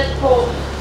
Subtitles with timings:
[0.00, 0.32] lidt på,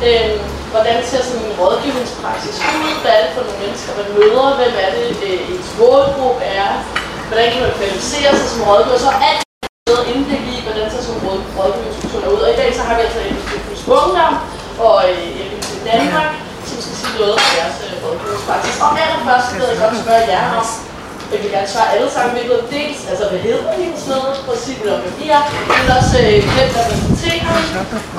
[0.07, 0.31] øh,
[0.73, 4.73] hvordan ser sådan en rådgivningspraksis ud, hvad er det for nogle mennesker, man møder, hvem
[4.85, 6.71] er det, øh, ens målgruppe er,
[7.29, 9.41] hvordan kan man kvalificere sig som rådgiver, så alt
[9.87, 12.41] bedre indblik i, hvordan ser sådan en rådgivningsfunktioner ud.
[12.45, 13.37] Og i dag så har vi altså en
[13.97, 14.33] Ungdom
[14.87, 16.31] og øh, til Danmark,
[16.67, 18.75] som skal sige noget om deres øh, rådgivningspraksis.
[18.83, 20.65] Og allerførst vil jeg godt spørge jer om,
[21.31, 24.37] jeg vil altså gerne svare alle sammen, hvilket dels, altså hvad hedder og sådan noget,
[24.45, 27.55] for at sige lidt om, hvem I er, men også øh, hvem repræsenterer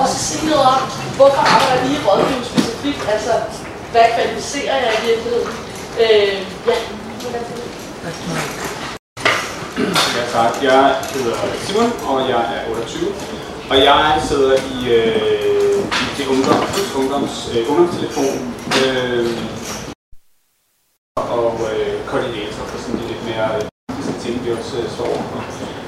[0.01, 0.81] og så sige noget om,
[1.17, 3.33] hvorfor arbejder I i rådgivning specifikt, altså
[3.91, 5.51] hvad kvalificerer jeg i virkeligheden?
[6.03, 6.35] Øh,
[6.69, 6.77] ja,
[7.21, 7.43] hvordan
[10.15, 10.53] Ja, tak.
[10.63, 13.13] Jeg hedder Simon, og jeg er 28.
[13.71, 16.63] Og jeg sidder i, øh, i det ungdom,
[16.99, 19.27] ungdoms, øh, ungdomstelefon øh,
[21.15, 23.00] og øh, koordinator for sådan
[23.49, 25.19] de lidt mere øh.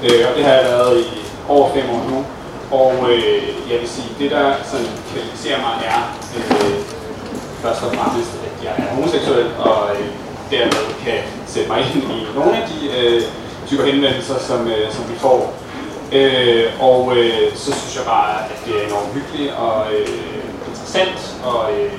[0.04, 1.08] Øh, og det har jeg været i
[1.50, 2.26] over fem år nu.
[2.72, 6.00] Og øh, jeg vil sige, det der sådan kvalificerer mig er
[6.38, 6.76] øh,
[7.64, 10.08] først og fremmest, at jeg er homoseksuel, og øh,
[10.52, 13.22] dermed kan sætte mig ind i nogle af de øh,
[13.68, 15.54] typer henvendelser, som, øh, som vi får.
[16.12, 20.08] Øh, og øh, så synes jeg bare, at det er enormt hyggeligt og øh,
[20.70, 21.20] interessant
[21.52, 21.92] at øh,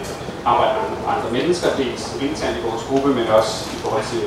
[0.44, 4.22] arbejde med andre mennesker, dels internt i vores gruppe, men også i forhold til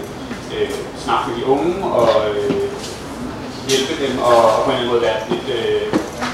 [0.56, 0.72] øh,
[1.04, 2.52] snakke med de unge og øh,
[3.70, 5.84] hjælpe dem og, og på en eller anden måde være et, øh,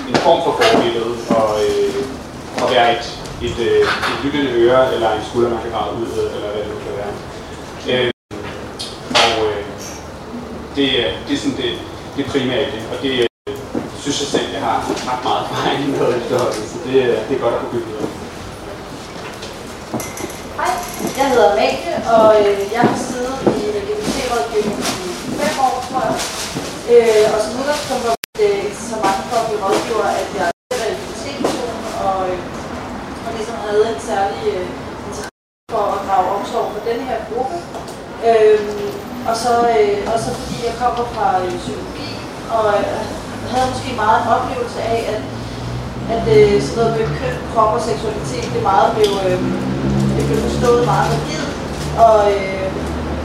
[0.10, 1.96] en form for forbillede og, øh,
[2.62, 3.06] og være et,
[3.48, 6.72] et, øh, et lyttende øre eller en skulder, man kan grave ud eller hvad det
[6.74, 7.14] nu kan være.
[7.92, 8.12] Øh,
[9.24, 9.64] og øh,
[10.76, 10.88] det,
[11.28, 11.72] det er sådan det,
[12.18, 13.28] det primære i det, og det øh,
[14.02, 14.78] synes jeg selv, jeg har
[15.12, 16.94] ret meget erfaring med efterhånden, så det,
[17.28, 18.10] det er godt at kunne bygge videre.
[20.60, 20.72] Hej,
[21.18, 26.73] jeg hedder Amalie, og øh, jeg har siddet i LGBT-rådgivning i fem år, tror jeg.
[26.92, 28.54] Øh, og som udgangspunkt var det
[28.88, 31.76] så øh, for at blive rådgiver, at øh, jeg er LGBT-person,
[32.08, 32.20] og,
[33.26, 34.68] og ligesom havde en særlig øh,
[35.08, 37.58] interesse for at drage omsorg for den her gruppe.
[38.30, 38.60] Øh,
[39.30, 42.12] og, så, øh, og så fordi jeg kommer fra øh, psykologi,
[42.58, 43.00] og øh,
[43.52, 45.22] havde måske meget en oplevelse af, at,
[46.16, 49.40] at øh, sådan noget med køn, krop og seksualitet, det meget blev, øh,
[50.16, 51.48] det blev forstået meget rigidt,
[52.06, 52.68] og, øh,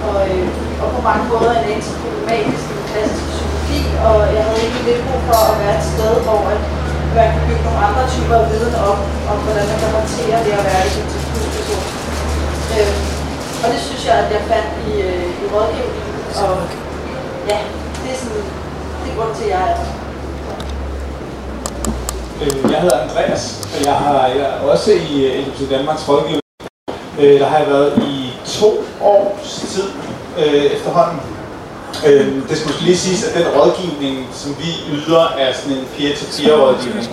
[0.07, 0.49] og, øh,
[0.83, 4.85] og på mange måder en anelse problematisk i den klassiske psykologi, og jeg havde egentlig
[4.89, 6.61] lidt brug for at være et sted, hvor at
[7.17, 9.01] man kan bygge nogle andre typer af viden op,
[9.33, 11.09] om hvordan man kan håndtere det at være i en
[11.57, 11.85] person.
[12.77, 12.95] Øh,
[13.63, 16.55] og det synes jeg, at jeg fandt i, øh, i rådgivningen, og
[17.51, 17.59] ja,
[18.03, 18.45] det er sådan,
[19.01, 19.77] det er grund til, at jeg er
[22.43, 23.43] øh, Jeg hedder Andreas,
[23.75, 26.43] og jeg har jeg er også i øh, LGBT Danmarks rådgivning.
[27.21, 28.71] Øh, der har jeg været i to
[29.03, 29.89] års tid
[30.77, 31.38] efterhånden.
[32.07, 36.57] Øh, Det skulle lige siges, at den rådgivning, som vi yder, er sådan en peer-to-peer
[36.63, 37.07] rådgivning.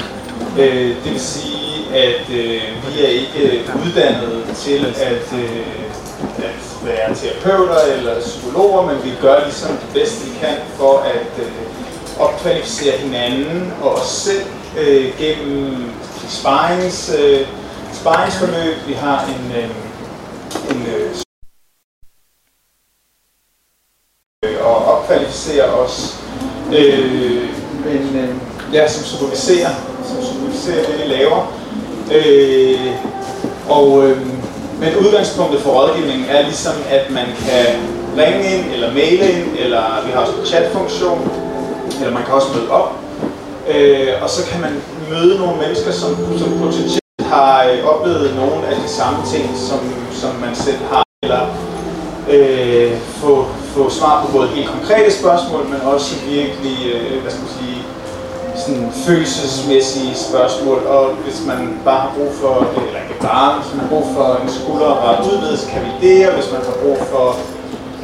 [0.59, 5.67] Øh, Det vil sige, at øh, vi er ikke øh, uddannet til at, øh,
[6.37, 6.55] at
[6.85, 11.51] være terapeuter eller psykologer, men vi gør ligesom det bedste, vi kan for at øh,
[12.19, 14.45] opkvalificere hinanden og os selv
[14.79, 15.85] øh, gennem
[16.29, 17.47] sparings, øh,
[17.93, 18.75] sparingsforløb.
[18.87, 19.69] Vi har en, øh,
[20.71, 21.15] en øh,
[24.61, 26.15] og opkvalificere os.
[26.77, 27.49] Øh,
[27.85, 28.29] men øh,
[28.73, 29.69] ja, som superviserer,
[30.07, 31.53] som superviserer det, vi laver.
[32.11, 32.91] Øh,
[33.69, 34.17] og, øh,
[34.79, 37.65] men udgangspunktet for rådgivningen er ligesom, at man kan
[38.17, 41.31] ringe ind, eller maile ind, eller vi har også en chatfunktion,
[41.99, 42.91] eller man kan også møde op.
[43.75, 44.73] Øh, og så kan man
[45.09, 46.09] møde nogle mennesker, som,
[46.39, 49.79] som potentielt har øh, oplevet nogle af de samme ting, som,
[50.11, 51.41] som man selv har, eller
[52.29, 52.91] øh,
[53.21, 57.53] få, få svar på både helt konkrete spørgsmål, men også virkelig, øh, hvad skal man
[57.59, 57.81] sige,
[58.55, 63.79] sådan følelsesmæssige spørgsmål, og hvis man bare har brug for, eller ikke bare, hvis man
[63.81, 66.51] har brug for en skulder at rette ud med, så kan vi det, og hvis
[66.51, 67.37] man har brug for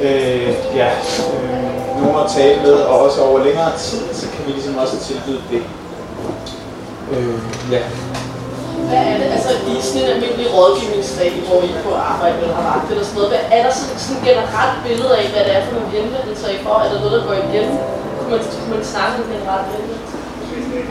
[0.02, 0.90] øh, ja,
[1.34, 4.98] øh, nogen at tale med, og også over længere tid, så kan vi ligesom også
[5.08, 5.64] tilbyde det.
[7.12, 7.40] Øh,
[7.72, 7.82] ja.
[8.92, 12.66] Hvad er det, altså i sådan en almindelig rådgivningsdag, hvor I på arbejde eller har
[12.72, 15.54] vagt eller sådan noget, hvad er der sådan, sådan et generelt billede af, hvad det
[15.58, 16.78] er for nogle henvendelser, I får?
[16.84, 17.68] Er der noget, der går igen?
[18.18, 20.00] Kunne man, kunne man snakke om generelt billede?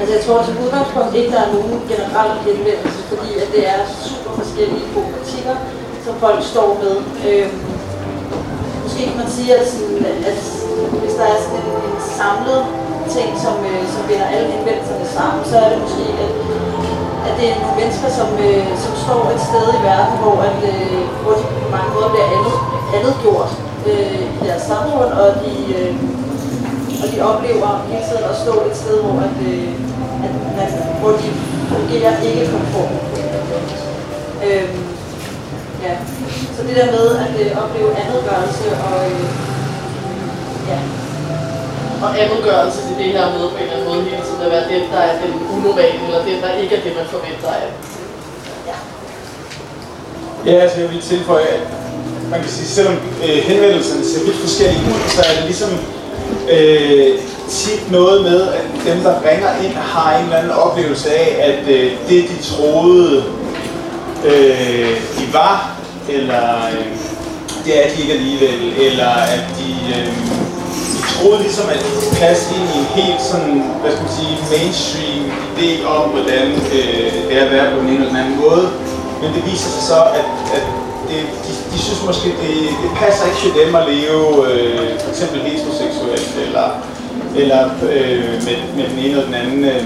[0.00, 3.81] Altså jeg tror til udgangspunkt ikke, der er nogen generel henvendelse, fordi at det er
[4.08, 5.56] super forskellige problematikker,
[6.05, 6.97] som folk står med.
[7.29, 7.58] Øhm,
[8.85, 10.41] måske kan man sige, at, sådan, at
[11.02, 12.61] hvis der er sådan en, en samlet
[13.17, 16.32] ting, som, øh, som binder alle henvendelserne sammen, så er det måske, at
[17.41, 21.03] det er nogle mennesker, som, øh, som står et sted i verden, hvor, at, øh,
[21.23, 22.57] hvor de på mange måder bliver andet,
[22.97, 23.51] andet gjort
[23.91, 25.95] øh, i deres samfund, og de, øh,
[27.03, 29.73] og de oplever hele tiden at stå et sted, hvor, at, øh,
[30.27, 30.71] at man,
[31.01, 31.29] hvor de
[31.73, 32.93] fungerer ikke konform.
[34.47, 34.69] Øh,
[35.87, 35.95] ja.
[36.57, 39.25] Så det der med at øh, opleve andetgørelse og øh,
[40.71, 40.79] ja,
[42.05, 44.69] og andetgørelse til det her med på en eller anden måde hele tiden at være
[44.75, 47.69] den, der er den unormale, eller den, der ikke er det, man forventer af.
[50.47, 51.61] Ja, altså jeg vil tilføje, at
[52.31, 52.94] man kan sige, selvom
[53.25, 55.70] øh, henvendelserne ser vidt forskellige ud, så er det ligesom
[56.50, 57.19] øh,
[57.49, 61.69] tit noget med, at dem, der ringer ind, har en eller anden oplevelse af, at
[61.75, 63.25] øh, det, de troede,
[64.25, 65.76] øh, de var,
[66.08, 66.87] eller øh,
[67.64, 70.50] det er de ikke alligevel, eller at de, øh, de
[71.21, 74.33] troede ligesom, at det kunne passe ind i en helt sådan, hvad skal man sige,
[74.53, 75.23] mainstream
[75.53, 76.47] idé om, hvordan
[76.77, 78.67] øh, det er at være på en eller anden måde.
[79.21, 80.65] Men det viser sig så, at, at
[81.09, 85.11] det, de, de synes måske, det, det passer ikke til dem at leve øh, for
[85.13, 86.67] eksempel heteroseksuelt, eller,
[87.43, 87.63] eller
[87.95, 89.83] øh, med, med den ene eller den anden øh,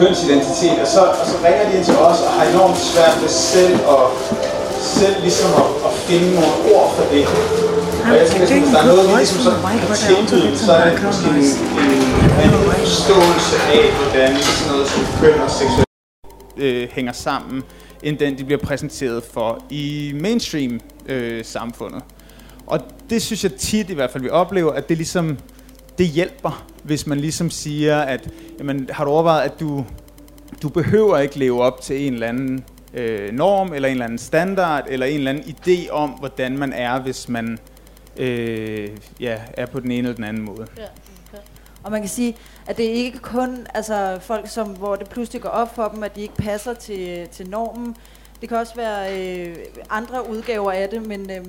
[0.00, 0.76] kønsidentitet.
[0.84, 3.74] Og så, og så ringer de ind til os og har enormt svært ved selv
[3.96, 4.04] at,
[4.98, 7.24] selv ligesom at, at finde nogle ord for det.
[8.10, 11.02] Og jeg tænker, hvis der er noget, vi ligesom sådan kan tilbyde, så er det
[11.02, 11.36] måske en,
[11.84, 12.00] en,
[12.44, 12.52] en
[12.84, 15.92] forståelse af, hvordan sådan noget som køn og seksualitet
[16.56, 17.62] øh, hænger sammen,
[18.02, 22.02] end den, de bliver præsenteret for i mainstream-samfundet.
[22.02, 25.38] Øh, og det synes jeg tit i hvert fald, vi oplever, at det ligesom,
[25.98, 28.28] det hjælper, hvis man ligesom siger, at
[28.58, 29.84] jamen, har du overvejet, at du,
[30.62, 32.64] du behøver ikke leve op til en eller anden
[32.94, 36.72] øh, norm, eller en eller anden standard, eller en eller anden idé om, hvordan man
[36.72, 37.58] er, hvis man
[38.16, 40.66] øh, ja, er på den ene eller den anden måde.
[40.76, 40.86] Ja.
[41.82, 42.36] Og man kan sige,
[42.66, 46.02] at det er ikke kun altså, folk, som, hvor det pludselig går op for dem,
[46.02, 47.96] at de ikke passer til, til normen.
[48.40, 49.56] Det kan også være øh,
[49.90, 51.44] andre udgaver af det, men, øh,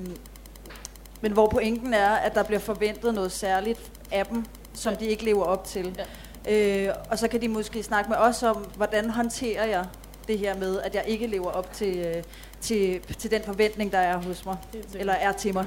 [1.21, 5.25] men hvor pointen er, at der bliver forventet noget særligt af dem, som de ikke
[5.25, 5.99] lever op til.
[6.45, 6.87] Ja.
[6.87, 9.85] Øh, og så kan de måske snakke med os om, hvordan håndterer jeg
[10.27, 12.23] det her med, at jeg ikke lever op til, øh,
[12.61, 14.57] til, til den forventning, der er hos mig,
[14.95, 15.65] eller er til mig.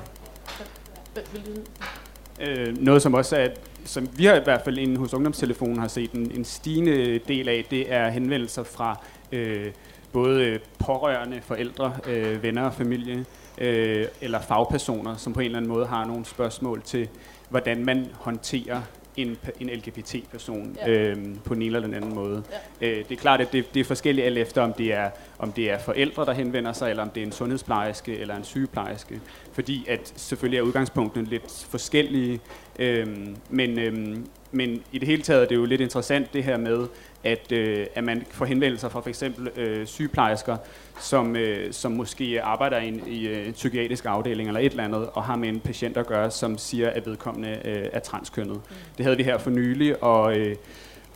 [2.40, 3.48] Øh, noget som også er,
[3.84, 7.48] som vi har i hvert fald inde hos Ungdomstelefonen har set en, en stigende del
[7.48, 9.00] af, det er henvendelser fra
[9.32, 9.72] øh,
[10.12, 13.24] både pårørende, forældre, øh, venner og familie,
[13.58, 17.08] øh, eller fagpersoner, som på en eller anden måde har nogle spørgsmål til,
[17.48, 18.82] hvordan man håndterer
[19.16, 20.90] en, en LGBT-person ja.
[20.90, 22.42] øhm, på en eller anden måde.
[22.80, 22.88] Ja.
[22.88, 25.52] Øh, det er klart, at det, det er forskelligt alt efter, om det er, om
[25.52, 29.20] det er forældre, der henvender sig, eller om det er en sundhedsplejerske eller en sygeplejerske.
[29.52, 32.40] Fordi at selvfølgelig er udgangspunktene lidt forskellige,
[32.78, 36.56] øhm, men, øhm, men i det hele taget er det jo lidt interessant det her
[36.56, 36.86] med,
[37.26, 40.56] at, øh, at man får henvendelser fra for eksempel øh, sygeplejersker,
[41.00, 44.84] som, øh, som måske arbejder i en, i øh, en psykiatrisk afdeling eller et eller
[44.84, 48.56] andet, og har med en patient at gøre, som siger, at vedkommende øh, er transkønnet.
[48.56, 48.76] Mm.
[48.96, 50.56] Det havde vi her for nylig, og, øh,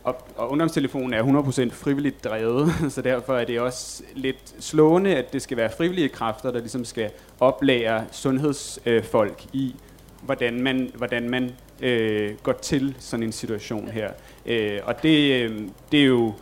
[0.03, 1.23] og, og ungdomstelefonen er
[1.69, 6.09] 100% frivilligt drevet, så derfor er det også lidt slående, at det skal være frivillige
[6.09, 9.75] kræfter, der ligesom skal oplære sundhedsfolk øh, i,
[10.25, 11.51] hvordan man, hvordan man
[11.81, 14.11] øh, går til sådan en situation her.
[14.45, 16.33] Øh, og det, øh, det er jo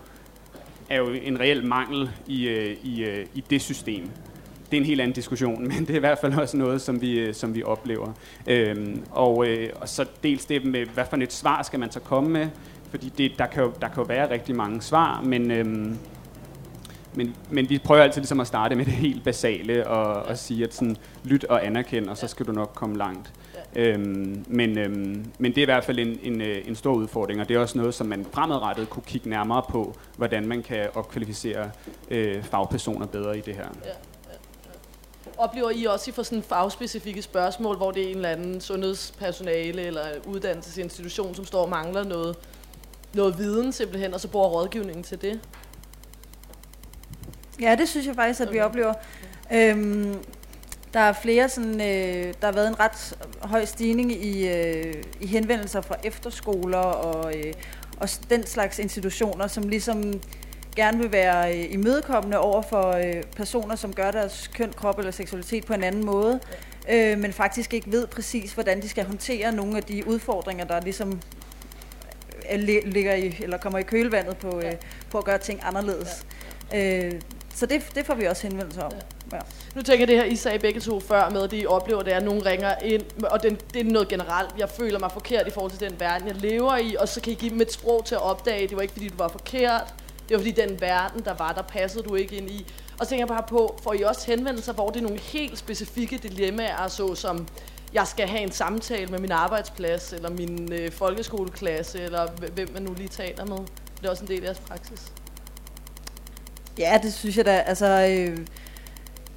[0.89, 4.09] er jo en reel mangel i, øh, i, øh, i det system.
[4.71, 7.01] Det er en helt anden diskussion, men det er i hvert fald også noget, som
[7.01, 8.13] vi, øh, som vi oplever.
[8.47, 11.99] Øhm, og, øh, og så dels det med, hvad for et svar skal man så
[11.99, 12.47] komme med,
[12.89, 15.97] fordi det, der, kan jo, der kan jo være rigtig mange svar, men, øhm,
[17.15, 20.63] men, men vi prøver altid ligesom at starte med det helt basale og, og sige,
[20.63, 23.31] at sådan, lyt og anerkend, og så skal du nok komme langt.
[23.75, 27.41] Øhm, men, øhm, men det er i hvert fald en, en, øh, en stor udfordring,
[27.41, 30.87] og det er også noget, som man fremadrettet kunne kigge nærmere på, hvordan man kan
[30.95, 31.71] opkvalificere
[32.11, 33.67] øh, fagpersoner bedre i det her.
[33.85, 33.91] Ja.
[35.37, 39.81] Oplever I også, I får sådan fagspecifikke spørgsmål, hvor det er en eller anden sundhedspersonale
[39.81, 42.35] eller uddannelsesinstitution, som står og mangler noget,
[43.13, 45.39] noget viden simpelthen, og så bruger rådgivningen til det?
[47.61, 48.57] Ja, det synes jeg faktisk, at okay.
[48.57, 48.93] vi oplever.
[49.53, 50.15] Øhm,
[50.93, 55.27] der er flere sådan, øh, der har været en ret høj stigning i, øh, i
[55.27, 57.53] henvendelser fra efterskoler og, øh,
[57.97, 60.21] og den slags institutioner, som ligesom
[60.75, 65.11] gerne vil være øh, imødekommende over for øh, personer, som gør deres køn, krop eller
[65.11, 66.39] seksualitet på en anden måde,
[66.89, 70.81] øh, men faktisk ikke ved præcis, hvordan de skal håndtere nogle af de udfordringer, der
[70.81, 71.21] ligesom
[72.51, 74.73] øh, ligger i, eller kommer i kølvandet på, øh,
[75.11, 76.25] på at gøre ting anderledes.
[76.71, 77.05] Ja.
[77.05, 77.21] Øh,
[77.59, 78.91] så det, det får vi også henvendelser om.
[79.31, 79.37] Ja.
[79.37, 79.41] Ja.
[79.75, 82.13] Nu tænker jeg det her, I sagde begge to før med, at I oplever, det
[82.13, 84.49] er, at nogen ringer ind, og det, det er noget generelt.
[84.57, 87.33] Jeg føler mig forkert i forhold til den verden, jeg lever i, og så kan
[87.33, 89.93] I give dem et sprog til at opdage, det var ikke fordi, du var forkert,
[90.29, 92.65] det var fordi den verden, der var, der passede du ikke ind i.
[92.99, 95.57] Og så tænker jeg bare på, får I også henvendelser, hvor det er nogle helt
[95.57, 97.47] specifikke dilemmaer, så som
[97.93, 102.81] jeg skal have en samtale med min arbejdsplads, eller min øh, folkeskoleklasse, eller hvem man
[102.81, 103.57] nu lige taler med.
[103.97, 105.11] Det er også en del af jeres praksis.
[106.79, 107.57] Ja, det synes jeg da.
[107.57, 108.39] Altså, øh,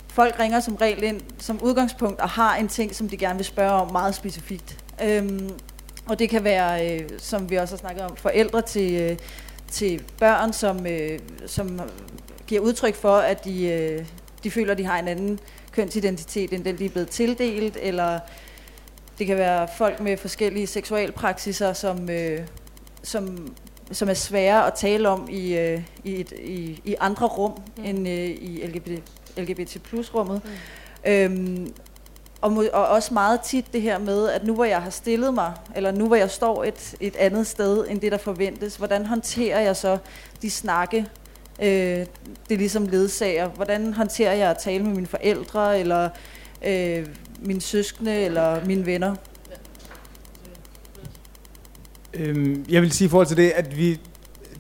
[0.09, 3.45] folk ringer som regel ind som udgangspunkt og har en ting, som de gerne vil
[3.45, 4.79] spørge om meget specifikt.
[5.05, 5.51] Øhm,
[6.07, 9.17] og det kan være, øh, som vi også har snakket om, forældre til, øh,
[9.71, 11.81] til børn, som, øh, som
[12.47, 14.07] giver udtryk for, at de, øh,
[14.45, 15.41] de føler, at de har en anden
[15.73, 18.21] kønsidentitet, end den de er blevet tildelt, eller
[19.19, 22.41] det kan være folk med forskellige seksualpraksiser, som, øh,
[23.03, 23.55] som,
[23.93, 27.85] som er svære at tale om i, øh, i, et, i, i andre rum mm.
[27.85, 29.03] end øh, i LGBT,
[29.37, 30.41] LGBT plus rummet.
[30.45, 31.11] Mm.
[31.11, 31.73] Øhm,
[32.41, 35.53] og, og også meget tit det her med, at nu hvor jeg har stillet mig,
[35.77, 39.61] eller nu hvor jeg står et, et andet sted end det, der forventes, hvordan håndterer
[39.61, 39.99] jeg så
[40.43, 41.07] de snakke,
[41.63, 42.07] øh,
[42.49, 43.49] det ligesom ledsager?
[43.49, 46.09] Hvordan håndterer jeg at tale med mine forældre, eller
[46.65, 47.07] øh,
[47.41, 49.17] mine søskende, eller mine venner?
[52.15, 54.01] Øhm, jeg vil sige i forhold til det, at vi,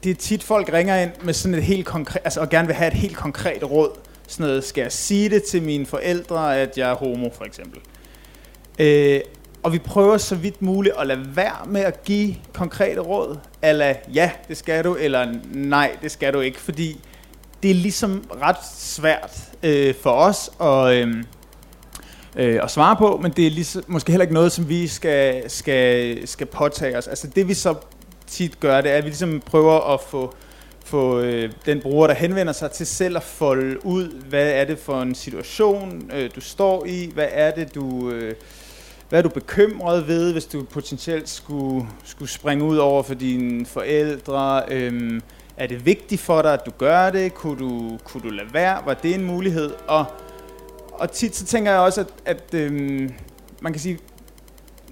[0.05, 2.77] det er tit folk ringer ind med sådan et helt konkret, altså og gerne vil
[2.77, 3.91] have et helt konkret råd.
[4.27, 7.81] Sådan noget, skal jeg sige det til mine forældre, at jeg er homo, for eksempel.
[8.79, 9.21] Øh,
[9.63, 13.39] og vi prøver så vidt muligt at lade være med at give konkrete råd.
[13.63, 16.61] Eller ja, det skal du, eller nej, det skal du ikke.
[16.61, 17.01] Fordi
[17.63, 21.25] det er ligesom ret svært øh, for os at, øh,
[22.37, 25.51] øh, at svare på, men det er ligesom, måske heller ikke noget, som vi skal,
[25.51, 27.07] skal, skal påtage os.
[27.09, 27.75] Altså det vi så
[28.27, 30.35] tit gør, det er, at vi ligesom prøver at få
[30.85, 34.79] få øh, den bruger, der henvender sig til selv at folde ud, hvad er det
[34.79, 38.11] for en situation, øh, du står i, hvad er det, du...
[38.11, 38.35] Øh,
[39.09, 43.67] hvad er du bekymret ved, hvis du potentielt skulle, skulle springe ud over for dine
[43.67, 44.63] forældre?
[44.69, 45.23] Øhm,
[45.57, 47.35] er det vigtigt for dig, at du gør det?
[47.35, 48.83] Kunne du, kunne du lade være?
[48.87, 49.71] Var det en mulighed?
[49.89, 50.05] Og,
[50.93, 53.15] og tit så tænker jeg også, at, at øhm,
[53.61, 53.99] man kan sige,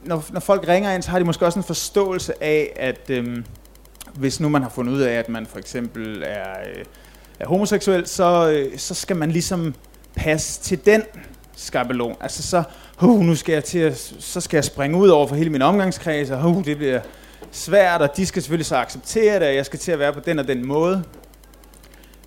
[0.05, 3.45] når, når folk ringer ind, så har de måske også en forståelse af, at øhm,
[4.15, 6.85] hvis nu man har fundet ud af, at man for eksempel er, øh,
[7.41, 9.75] er homoseksuel, så, øh, så skal man ligesom
[10.17, 11.03] passe til den
[11.57, 12.17] skabelon.
[12.21, 12.63] Altså så,
[13.03, 15.63] uh, nu skal jeg til at, så skal jeg springe ud over for hele min
[15.63, 17.01] omgangskreds, og uh, det bliver
[17.51, 20.21] svært, og de skal selvfølgelig så acceptere det, at jeg skal til at være på
[20.21, 21.05] den og den måde.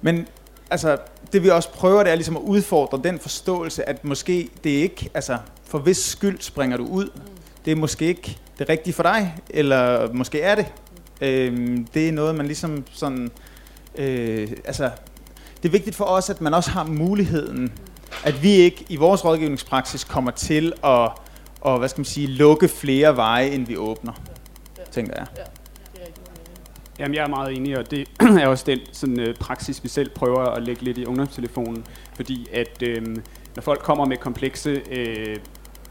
[0.02, 0.28] Men
[0.70, 0.98] altså,
[1.34, 4.82] det vi også prøver, det er ligesom at udfordre den forståelse, at måske det er
[4.82, 7.10] ikke, altså for hvis skyld springer du ud,
[7.66, 10.66] det er måske ikke det rigtige for dig, eller måske er det.
[11.22, 13.32] Øhm, det er noget, man ligesom sådan,
[13.96, 14.90] øh, altså,
[15.64, 17.72] det er vigtigt for os, at man også har muligheden
[18.24, 21.10] at vi ikke i vores rådgivningspraksis kommer til at,
[21.62, 24.14] og, hvad skal man sige, lukke flere veje, end vi åbner,
[24.92, 25.28] tænker jeg.
[27.04, 28.08] Jamen, jeg er meget enig, og det
[28.42, 32.48] er også den sådan, øh, praksis, vi selv prøver at lægge lidt i ungdomstelefonen, fordi
[32.54, 33.02] at øh,
[33.56, 35.38] når folk kommer med komplekse øh,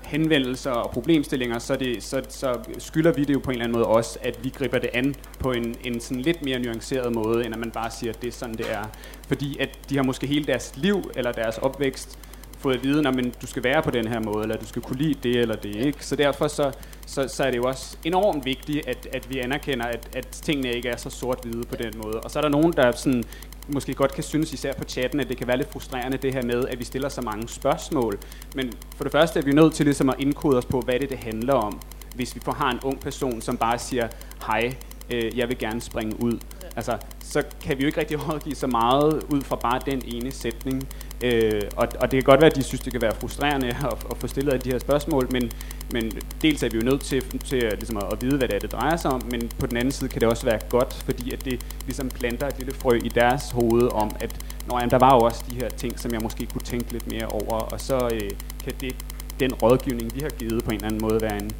[0.04, 3.78] henvendelser og problemstillinger, så, det, så, så skylder vi det jo på en eller anden
[3.78, 7.44] måde også, at vi griber det an på en, en sådan lidt mere nuanceret måde,
[7.44, 8.84] end at man bare siger, at det er sådan, det er.
[9.28, 12.18] Fordi at de har måske hele deres liv eller deres opvækst
[12.62, 14.98] fået at vide, at du skal være på den her måde, eller du skal kunne
[14.98, 16.06] lide det eller det ikke.
[16.06, 16.72] Så derfor så,
[17.06, 20.72] så, så er det jo også enormt vigtigt, at, at vi anerkender, at, at tingene
[20.72, 22.20] ikke er så sort-hvide på den måde.
[22.20, 23.24] Og så er der nogen, der sådan
[23.68, 26.42] måske godt kan synes, især på chatten, at det kan være lidt frustrerende det her
[26.42, 28.18] med, at vi stiller så mange spørgsmål.
[28.54, 31.10] Men for det første er vi nødt til ligesom at indkode os på, hvad det,
[31.10, 31.80] det handler om.
[32.14, 34.08] Hvis vi får har en ung person, som bare siger,
[34.46, 34.74] hej,
[35.10, 36.38] øh, jeg vil gerne springe ud.
[36.76, 40.30] Altså, så kan vi jo ikke rigtig rådgive så meget ud fra bare den ene
[40.30, 40.88] sætning.
[41.22, 44.06] Øh, og, og det kan godt være, at de synes, det kan være frustrerende at,
[44.10, 45.52] at få stillet de her spørgsmål, men,
[45.92, 46.12] men
[46.42, 48.60] dels er vi jo nødt til, til at, ligesom at, at vide, hvad det er,
[48.60, 51.32] det drejer sig om, men på den anden side kan det også være godt, fordi
[51.32, 54.98] at det ligesom planter et lille frø i deres hoved om, at når, jamen, der
[54.98, 57.80] var jo også de her ting, som jeg måske kunne tænke lidt mere over, og
[57.80, 58.30] så øh,
[58.64, 58.96] kan det,
[59.40, 61.50] den rådgivning, vi har givet på en eller anden måde, være en,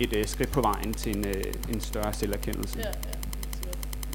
[0.00, 2.78] et øh, skridt på vejen til en, øh, en større selverkendelse.
[2.78, 2.88] Ja,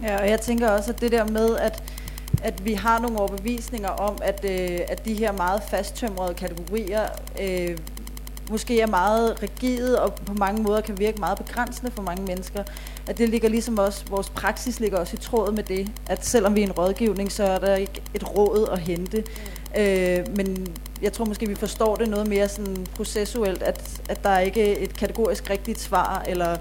[0.03, 0.13] ja.
[0.13, 1.84] ja, og jeg tænker også, at det der med, at
[2.43, 7.01] at vi har nogle overbevisninger om, at, øh, at de her meget fasttømrede kategorier
[7.41, 7.77] øh,
[8.51, 12.63] måske er meget rigide og på mange måder kan virke meget begrænsende for mange mennesker.
[13.07, 16.55] At det ligger ligesom også, vores praksis ligger også i tråd med det, at selvom
[16.55, 19.17] vi er en rådgivning, så er der ikke et råd at hente.
[19.17, 19.81] Mm.
[19.81, 24.29] Øh, men jeg tror måske, vi forstår det noget mere sådan processuelt, at, at der
[24.29, 26.57] er ikke et kategorisk rigtigt svar, eller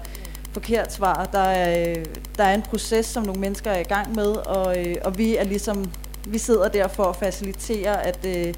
[0.53, 1.25] forkert svar.
[1.31, 2.03] Der er,
[2.37, 5.35] der er en proces, som nogle mennesker er i gang med, og, øh, og vi
[5.35, 5.91] er ligesom,
[6.27, 8.53] vi sidder der for at facilitere, at, øh,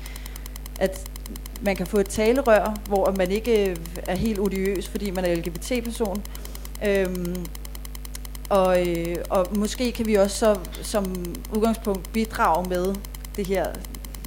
[0.79, 1.09] at
[1.61, 3.75] man kan få et talerør, hvor man ikke øh,
[4.07, 6.23] er helt odiøs, fordi man er LGBT-person.
[6.85, 7.45] Øhm,
[8.49, 12.95] og, øh, og måske kan vi også så, som udgangspunkt bidrage med
[13.35, 13.67] det her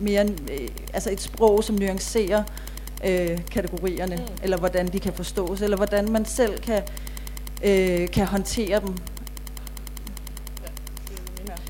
[0.00, 2.42] mere, øh, altså et sprog, som nuancerer
[3.04, 4.22] øh, kategorierne, mm.
[4.42, 7.15] eller hvordan de kan forstås, eller hvordan man selv kan øh,
[8.12, 8.94] kan håndtere dem.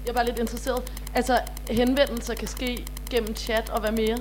[0.07, 0.83] Jeg er bare lidt interesseret.
[1.15, 1.39] Altså,
[1.71, 4.19] henvendelser kan ske gennem chat og hvad mere?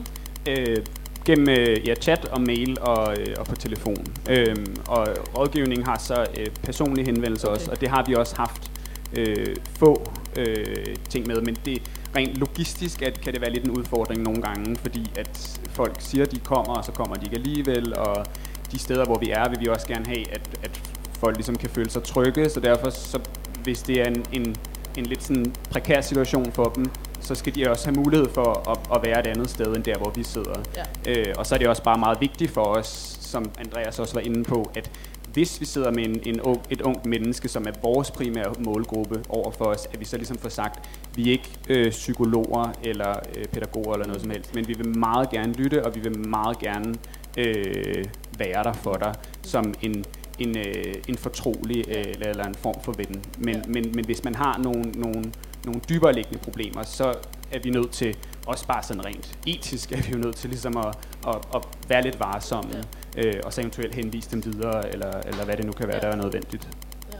[0.47, 0.85] Øh,
[1.25, 4.05] gennem øh, ja, chat og mail og, øh, og på telefon.
[4.29, 5.07] Øhm, og
[5.37, 7.55] rådgivningen har så øh, personlige henvendelser okay.
[7.55, 8.71] også, og det har vi også haft
[9.13, 11.81] øh, få øh, ting med, men det
[12.15, 16.25] rent logistisk at, kan det være lidt en udfordring nogle gange, fordi at folk siger,
[16.25, 18.25] at de kommer, og så kommer de ikke alligevel, og
[18.71, 21.69] de steder, hvor vi er, vil vi også gerne have, at, at folk ligesom kan
[21.69, 23.19] føle sig trygge, så derfor, så,
[23.63, 24.55] hvis det er en, en,
[24.97, 26.85] en lidt sådan prekær situation for dem,
[27.19, 29.97] så skal de også have mulighed for at, at være et andet sted, end der,
[29.97, 30.59] hvor vi sidder.
[30.75, 31.11] Ja.
[31.11, 34.21] Øh, og så er det også bare meget vigtigt for os, som Andreas også var
[34.21, 34.91] inde på, at
[35.33, 39.23] hvis vi sidder med en, en ung, et ungt menneske, som er vores primære målgruppe
[39.29, 43.19] over for os, at vi så ligesom får sagt, vi er ikke øh, psykologer eller
[43.37, 46.19] øh, pædagoger eller noget som helst, men vi vil meget gerne lytte, og vi vil
[46.19, 46.95] meget gerne
[47.37, 48.05] øh,
[48.37, 50.05] være der for dig som en,
[50.39, 53.23] en, øh, en fortrolig øh, eller, eller en form for ven.
[53.37, 53.61] Men, ja.
[53.67, 55.31] men, men hvis man har nogle, nogle,
[55.65, 57.15] nogle dybere liggende problemer, så
[57.51, 60.77] er vi nødt til, også bare sådan rent etisk, er vi jo nødt til ligesom
[60.77, 63.23] at, at, at være lidt varsomme, ja.
[63.23, 66.07] øh, og så eventuelt henvise dem videre, eller, eller hvad det nu kan være, ja.
[66.07, 66.67] der er nødvendigt.
[67.11, 67.17] Ja.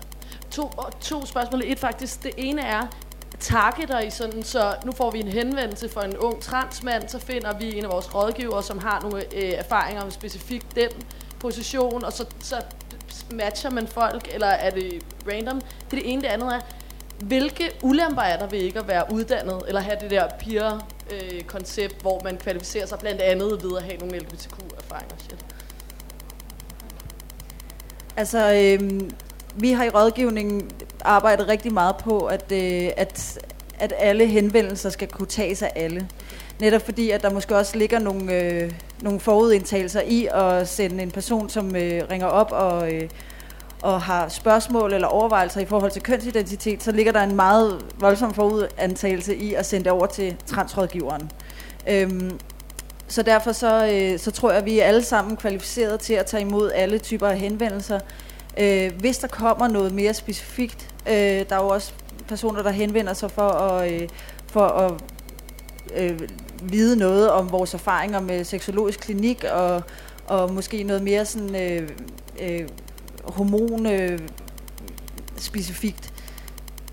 [0.51, 1.61] To, to spørgsmål.
[1.65, 2.23] Et faktisk.
[2.23, 2.87] Det ene er,
[3.39, 7.57] targeter I sådan, så nu får vi en henvendelse fra en ung transmand, så finder
[7.57, 10.89] vi en af vores rådgivere, som har nogle øh, erfaringer med specifikt den
[11.39, 12.55] position, og så, så
[13.31, 15.61] matcher man folk, eller er det random?
[15.61, 16.21] Det er det ene.
[16.21, 16.59] Det andet er,
[17.19, 22.01] hvilke ulemper er der ved ikke at være uddannet, eller have det der peer-koncept, øh,
[22.01, 25.15] hvor man kvalificerer sig blandt andet ved at have nogle LGBTQ-erfaringer?
[25.17, 25.45] Shit.
[28.17, 29.01] Altså, øh,
[29.55, 33.39] vi har i rådgivningen arbejdet rigtig meget på, at, øh, at,
[33.79, 36.07] at alle henvendelser skal kunne tages af alle.
[36.59, 38.71] Netop fordi, at der måske også ligger nogle, øh,
[39.01, 43.09] nogle forudindtagelser i at sende en person, som øh, ringer op og, øh,
[43.81, 48.33] og har spørgsmål eller overvejelser i forhold til kønsidentitet, så ligger der en meget voldsom
[48.33, 51.31] forudantagelse i at sende det over til transrådgiveren.
[51.89, 52.39] Øhm,
[53.07, 56.25] så derfor så, øh, så tror jeg, at vi er alle sammen kvalificeret til at
[56.25, 57.99] tage imod alle typer af henvendelser.
[58.57, 61.93] Øh, hvis der kommer noget mere specifikt, øh, der er jo også
[62.27, 64.07] personer, der henvender sig for at, øh,
[64.47, 64.93] for at
[65.95, 66.21] øh,
[66.63, 69.81] vide noget om vores erfaringer med seksologisk klinik, og,
[70.27, 71.89] og måske noget mere sådan, øh,
[72.41, 72.69] øh,
[73.23, 74.19] hormon øh,
[75.37, 76.11] specifikt.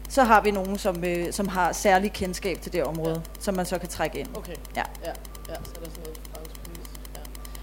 [0.09, 3.41] Så har vi nogen, som, øh, som har særlig kendskab til det område, ja.
[3.41, 4.29] som man så kan trække ind.
[4.35, 4.55] Okay.
[4.77, 4.83] Ja.
[5.05, 5.13] ja.
[5.49, 6.23] Ja, så er der sådan noget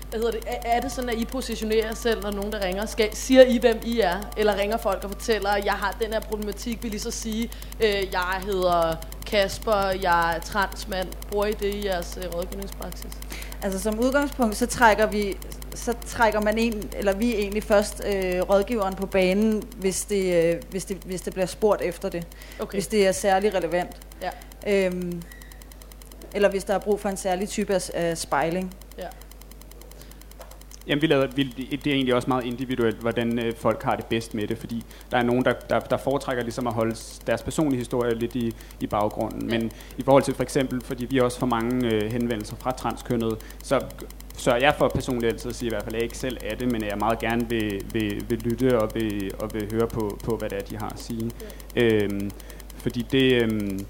[0.09, 2.63] hvad hedder det, er, er det sådan, at I positionerer jer selv, når nogen der
[2.63, 2.85] ringer?
[2.85, 4.17] Skal, siger I, hvem I er?
[4.37, 7.51] Eller ringer folk og fortæller, at jeg har den her problematik, vil I så sige,
[7.79, 8.95] øh, jeg hedder
[9.29, 11.07] Kasper, jeg er transmand.
[11.31, 13.11] Bruger I det i jeres øh, rådgivningspraksis?
[13.61, 15.37] Altså som udgangspunkt, så trækker vi
[15.75, 20.61] så trækker man en, eller vi egentlig først øh, rådgiveren på banen, hvis det, øh,
[20.69, 22.27] hvis, det, hvis det bliver spurgt efter det.
[22.59, 22.75] Okay.
[22.75, 23.97] Hvis det er særlig relevant.
[24.21, 24.29] Ja.
[24.67, 25.21] Øhm,
[26.33, 28.73] eller hvis der er brug for en særlig type af, af spejling.
[28.97, 29.07] Ja.
[30.89, 34.05] Jamen, vi laver, vi, det er egentlig også meget individuelt, hvordan øh, folk har det
[34.05, 36.95] bedst med det, fordi der er nogen, der, der, der foretrækker ligesom at holde
[37.27, 39.47] deres personlige historie lidt i, i baggrunden.
[39.47, 43.37] Men i forhold til for eksempel, fordi vi også får mange øh, henvendelser fra transkønnet,
[43.63, 43.81] så
[44.37, 46.55] sørger jeg for personligt altid at sige i hvert fald, at jeg ikke selv er
[46.55, 50.19] det, men jeg meget gerne vil, vil, vil lytte og vil, og vil høre på,
[50.23, 51.31] på, hvad det er, de har at sige.
[51.75, 51.83] Ja.
[51.83, 52.31] Øhm,
[52.77, 53.85] fordi det, øhm,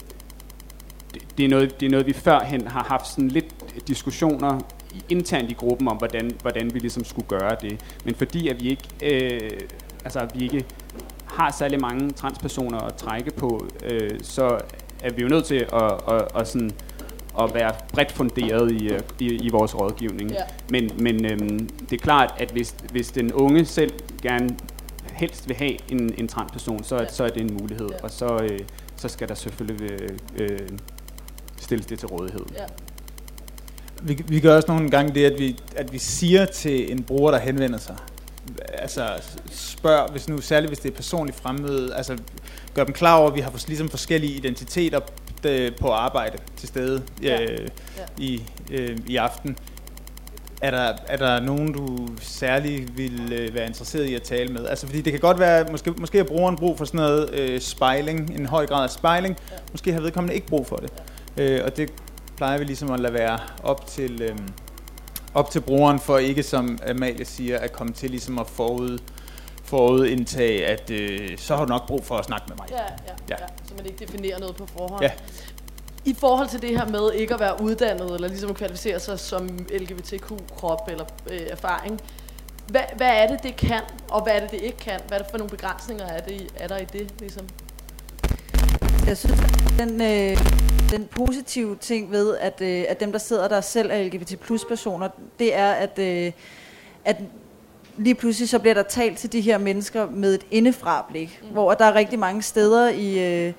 [1.14, 3.56] det, det, er noget, det er noget, vi førhen har haft sådan lidt
[3.88, 4.60] diskussioner
[5.10, 7.80] internt i gruppen om, hvordan, hvordan vi ligesom skulle gøre det.
[8.06, 9.60] Men fordi at vi ikke, øh,
[10.04, 10.66] altså, vi ikke
[11.26, 14.60] har særlig mange transpersoner at trække på, øh, så
[15.04, 16.72] er vi jo nødt til at, at, at, at, sådan,
[17.40, 20.32] at være bredt funderet i, øh, i, i vores rådgivning.
[20.32, 20.44] Ja.
[20.70, 24.58] Men, men øhm, det er klart, at hvis, hvis den unge selv gerne
[25.14, 27.08] helst vil have en, en transperson, så, ja.
[27.08, 27.90] så er det en mulighed.
[27.90, 28.04] Ja.
[28.04, 28.60] Og så, øh,
[28.96, 30.70] så skal der selvfølgelig øh, øh,
[31.58, 32.46] stilles det til rådighed.
[32.56, 32.66] Ja.
[34.02, 37.32] Vi, vi gør også nogle gange det, at vi, at vi siger til en bruger,
[37.32, 37.96] der henvender sig,
[38.74, 39.10] altså
[39.52, 42.18] spørg, hvis nu, særligt hvis det er personligt fremmøde, altså
[42.74, 45.00] gør dem klar over, at vi har ligesom forskellige identiteter
[45.46, 47.42] øh, på arbejde til stede ja.
[47.42, 48.04] Øh, ja.
[48.18, 49.58] i, øh, i aften.
[50.62, 54.68] Er der, er der nogen, du særlig vil øh, være interesseret i at tale med?
[54.68, 57.62] Altså, fordi det kan godt være, måske, måske har brugeren brug for sådan noget øh,
[57.62, 59.38] spejling, en høj grad af spejling.
[59.52, 59.56] Ja.
[59.72, 60.90] Måske har vedkommende ikke brug for det.
[61.38, 61.44] Ja.
[61.44, 61.92] Øh, og det
[62.40, 64.48] plejer vi ligesom at lade være op til, øhm,
[65.34, 69.00] op til brugeren, for ikke som Amalie siger, at komme til ligesom at forud,
[69.64, 72.68] forudindtage, at øh, så har du nok brug for at snakke med mig.
[72.70, 73.36] Ja, ja, ja.
[73.40, 73.46] ja.
[73.64, 75.04] så man ikke definerer noget på forhånd.
[75.04, 75.12] Ja.
[76.06, 79.20] I forhold til det her med ikke at være uddannet, eller ligesom at kvalificere sig
[79.20, 79.48] som
[79.80, 82.02] LGBTQ-krop eller øh, erfaring,
[82.68, 85.00] hvad, hvad er det, det kan, og hvad er det, det ikke kan?
[85.08, 87.48] Hvad er det for nogle begrænsninger, er, det, er der i det, ligesom?
[89.10, 89.40] Jeg synes,
[89.80, 90.38] den, øh,
[90.92, 94.66] den positive ting ved, at, øh, at dem, der sidder der selv er LGBT plus
[94.66, 96.32] personer, det er, at, øh,
[97.06, 97.18] at
[97.98, 101.50] lige pludselig så bliver der talt til de her mennesker med et indefra-blik, mm.
[101.50, 103.54] hvor der er rigtig mange steder i, øh,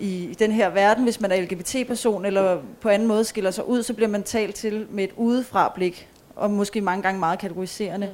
[0.00, 3.82] i den her verden, hvis man er LGBT-person eller på anden måde skiller sig ud,
[3.82, 8.10] så bliver man talt til med et udefra-blik, og måske mange gange meget kategoriserende.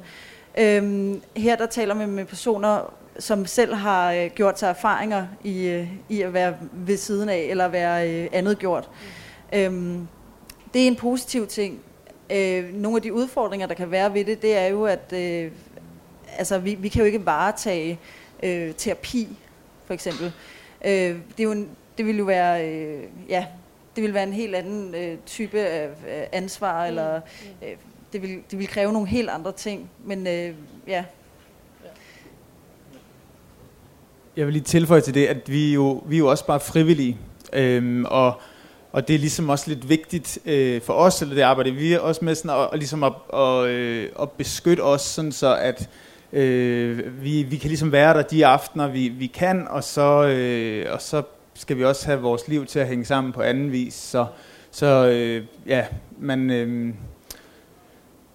[0.57, 0.63] Mm.
[0.63, 5.67] Øhm, her der taler man med personer, som selv har øh, gjort sig erfaringer i,
[5.67, 8.89] øh, i at være ved siden af, eller være øh, andet gjort.
[9.51, 9.59] Mm.
[9.59, 10.07] Øhm,
[10.73, 11.79] det er en positiv ting.
[12.29, 15.51] Øh, nogle af de udfordringer, der kan være ved det, det er jo, at øh,
[16.37, 17.99] altså, vi, vi kan jo ikke varetage
[18.43, 19.27] øh, terapi,
[19.85, 20.31] for eksempel.
[20.85, 23.45] Øh, det, er jo en, det vil jo være, øh, ja,
[23.95, 26.87] det vil være en helt anden øh, type af øh, ansvar, mm.
[26.87, 27.21] eller
[27.63, 27.75] øh,
[28.13, 29.89] det, vil, det vil kræve nogle helt andre ting.
[30.05, 30.55] Men øh,
[30.87, 31.03] ja,
[34.35, 37.17] Jeg vil lige tilføje til det, at vi jo, vi er jo også bare frivillige,
[37.53, 38.41] øhm, og,
[38.91, 42.25] og det er ligesom også lidt vigtigt øh, for os, eller det arbejde vi også
[42.25, 45.89] med, sådan at, at, ligesom at, at, øh, at beskytte os, sådan så at
[46.33, 50.93] øh, vi, vi kan ligesom være der de aftener, vi, vi kan, og så, øh,
[50.93, 51.21] og så
[51.53, 53.93] skal vi også have vores liv til at hænge sammen på anden vis.
[53.93, 54.25] Så,
[54.71, 55.85] så øh, ja,
[56.19, 56.49] man...
[56.49, 56.93] Øh,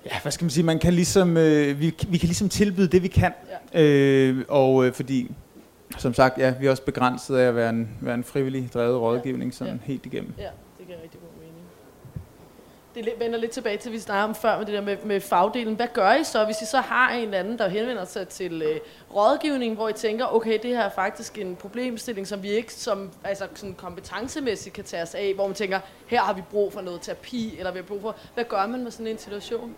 [0.06, 3.02] ja, hvad skal man sige, man kan ligesom, øh, vi, vi kan ligesom tilbyde det,
[3.02, 3.32] vi kan.
[3.74, 3.82] Ja.
[3.82, 5.30] Øh, og øh, fordi
[5.98, 9.00] som sagt, ja, vi er også begrænset af at være en, være en frivillig drevet
[9.00, 9.86] rådgivning sådan ja.
[9.86, 10.34] helt igennem.
[10.38, 11.64] Ja, det giver rigtig god mening.
[12.96, 15.74] Det vender lidt tilbage til, vi snakkede om før med det der med, med fagdelen.
[15.74, 18.62] Hvad gør I så, hvis I så har en eller anden, der henvender sig til
[18.62, 18.80] øh,
[19.14, 23.10] rådgivning, hvor I tænker, okay, det her er faktisk en problemstilling, som vi ikke som,
[23.24, 26.80] altså, sådan kompetencemæssigt kan tage os af, hvor man tænker, her har vi brug for
[26.80, 28.16] noget terapi, eller vi har brug for...
[28.34, 29.74] Hvad gør man med sådan en situation?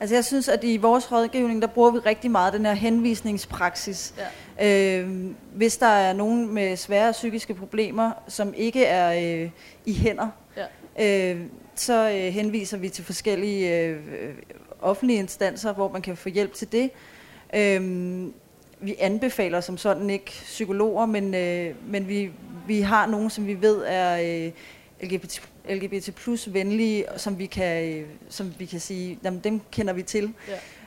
[0.00, 4.14] Altså jeg synes, at i vores rådgivning, der bruger vi rigtig meget den her henvisningspraksis.
[4.58, 5.00] Ja.
[5.00, 9.50] Øh, hvis der er nogen med svære psykiske problemer, som ikke er øh,
[9.86, 10.28] i hænder.
[11.00, 11.40] Øh,
[11.74, 14.00] så øh, henviser vi til forskellige øh,
[14.80, 16.90] offentlige instanser, hvor man kan få hjælp til det.
[17.54, 18.26] Øh,
[18.80, 22.30] vi anbefaler som sådan ikke psykologer, men, øh, men vi,
[22.66, 24.52] vi har nogen, som vi ved er øh,
[25.08, 30.02] LGBT LGBT plus venlige, som vi kan, som vi kan sige, jamen, dem kender vi
[30.02, 30.34] til.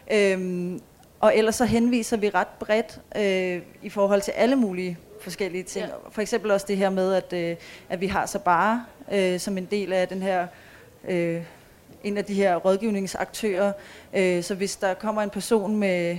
[0.09, 0.33] Ja.
[0.33, 0.81] Øhm,
[1.19, 5.85] og ellers så henviser vi ret bredt øh, i forhold til alle mulige forskellige ting.
[5.85, 5.93] Ja.
[6.11, 7.55] For eksempel også det her med, at, øh,
[7.89, 10.47] at vi har så bare øh, som en del af den her
[11.07, 11.41] øh,
[12.03, 13.73] en af de her rådgivningsaktører.
[14.13, 16.17] Øh, så hvis der kommer en person med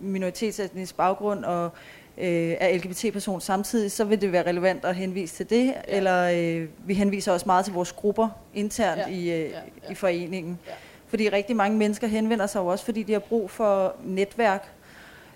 [0.00, 1.70] minoritetsetnisk baggrund og
[2.18, 5.72] øh, er LGBT-person samtidig, så vil det være relevant at henvise til det, ja.
[5.96, 9.06] eller øh, vi henviser også meget til vores grupper internt ja.
[9.06, 9.58] i, øh, ja.
[9.84, 9.90] Ja.
[9.90, 10.58] i foreningen.
[10.66, 10.72] Ja.
[11.06, 14.68] Fordi rigtig mange mennesker henvender sig jo også, fordi de har brug for netværk,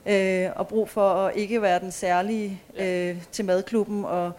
[0.06, 4.32] øh, og brug for at ikke være den særlige øh, til madklubben og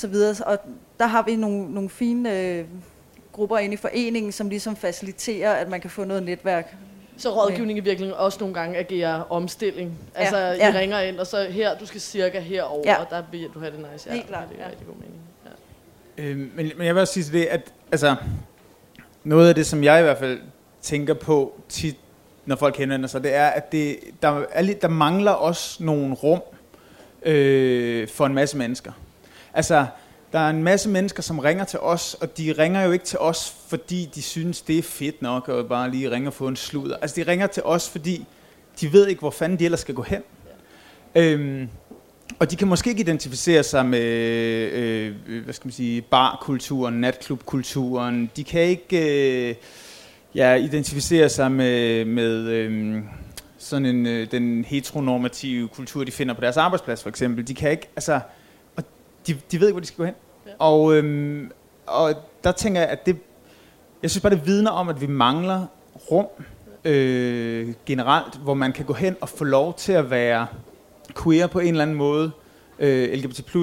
[0.00, 0.34] så videre.
[0.46, 0.58] Og
[0.98, 2.64] der har vi nogle, nogle fine øh,
[3.32, 6.76] grupper inde i foreningen, som ligesom faciliterer, at man kan få noget netværk
[7.20, 9.98] så rådgivning i virkeligheden også nogle gange agerer omstilling.
[10.14, 10.74] Altså, ja, ja.
[10.74, 13.00] I ringer ind, og så her, du skal cirka herover, ja.
[13.00, 14.08] og der vil du have det nice.
[14.08, 14.48] Ja, Helt klart.
[14.48, 14.70] Det er ja.
[14.70, 15.20] rigtig god mening.
[16.18, 16.22] Ja.
[16.22, 18.16] Øhm, men, men jeg vil også sige til det, at altså,
[19.24, 20.40] noget af det, som jeg i hvert fald
[20.82, 21.96] tænker på tit,
[22.46, 26.40] når folk henvender sig, det er, at det, der, er, der mangler også nogle rum
[27.22, 28.92] øh, for en masse mennesker.
[29.54, 29.86] Altså,
[30.32, 33.18] der er en masse mennesker, som ringer til os, og de ringer jo ikke til
[33.18, 36.56] os, fordi de synes, det er fedt nok at bare lige ringe og få en
[36.56, 36.96] sludder.
[36.96, 38.26] Altså, de ringer til os, fordi
[38.80, 40.22] de ved ikke, hvor fanden de ellers skal gå hen.
[41.14, 41.22] Ja.
[41.22, 41.68] Øhm,
[42.38, 44.00] og de kan måske ikke identificere sig med,
[44.72, 48.30] øh, hvad skal man sige, barkulturen, natklubkulturen.
[48.36, 49.54] De kan ikke øh,
[50.34, 53.02] ja, identificere sig med, med øh,
[53.58, 57.48] sådan en, øh, den heteronormative kultur, de finder på deres arbejdsplads, for eksempel.
[57.48, 58.20] De kan ikke, altså,
[59.26, 60.14] de, de ved ikke, hvor de skal gå hen.
[60.46, 60.50] Ja.
[60.58, 61.50] Og, øhm,
[61.86, 63.16] og der tænker jeg, at det,
[64.02, 65.66] jeg synes bare, det vidner om, at vi mangler
[66.10, 66.26] rum
[66.84, 70.46] øh, generelt, hvor man kan gå hen og få lov til at være
[71.22, 72.30] queer på en eller anden måde,
[72.78, 73.56] øh, LGBT+,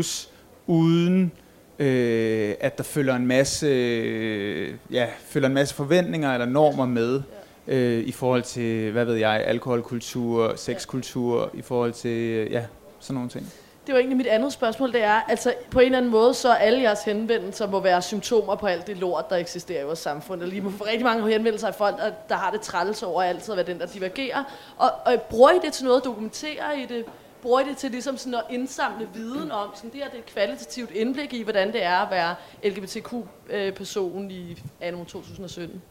[0.68, 1.32] uden
[1.80, 7.22] øh, at der følger en masse, øh, ja, følger en masse forventninger eller normer med
[7.68, 12.66] øh, i forhold til, hvad ved jeg, alkoholkultur, sexkultur, i forhold til, øh, ja,
[13.00, 13.54] sådan nogle ting
[13.88, 16.54] det var egentlig mit andet spørgsmål, det er, altså på en eller anden måde, så
[16.54, 20.42] alle jeres henvendelser må være symptomer på alt det lort, der eksisterer i vores samfund.
[20.42, 23.24] Eller lige må få rigtig mange henvendelser af folk, der, der har det træls over
[23.24, 24.44] altid at være den, der divergerer.
[24.78, 26.04] Og, og bruger I det til noget?
[26.04, 27.06] Dokumenterer I det?
[27.42, 30.20] Bruger I det til ligesom sådan at indsamle viden om, sådan det her det er
[30.20, 35.82] et kvalitativt indblik i, hvordan det er at være LGBTQ-person øh, i anno 2017?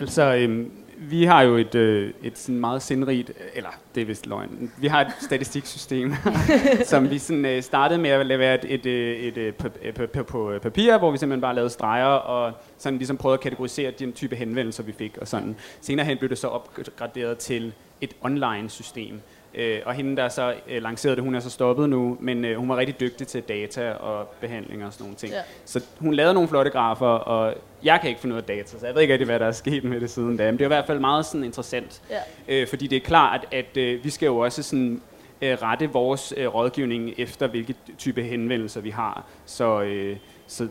[0.00, 4.26] Altså, øhm, vi har jo et, øh, et sådan meget sindrigt, eller det er vist
[4.26, 6.12] løgn, vi har et statistiksystem,
[6.84, 10.26] som vi sådan, øh, startede med at lave et, et, øh, et, et, et, et,
[10.26, 14.12] på papir, hvor vi simpelthen bare lavede streger og sådan ligesom prøvede at kategorisere den
[14.12, 15.18] type henvendelser, vi fik.
[15.20, 15.56] Og sådan.
[15.80, 19.20] Senere hen blev det så opgraderet til et online system,
[19.54, 22.56] Øh, og hende, der så øh, lancerede det, hun er så stoppet nu, men øh,
[22.58, 25.32] hun var rigtig dygtig til data og behandling og sådan nogle ting.
[25.32, 25.40] Ja.
[25.64, 28.86] Så hun lavede nogle flotte grafer, og jeg kan ikke finde ud af data, så
[28.86, 30.44] jeg ved ikke rigtig, hvad der er sket med det siden da.
[30.44, 32.20] Men det er i hvert fald meget sådan interessant, ja.
[32.48, 35.02] øh, fordi det er klart, at, at øh, vi skal jo også sådan
[35.42, 39.24] øh, rette vores øh, rådgivning efter, hvilke type henvendelser vi har.
[39.46, 40.68] Så, øh, så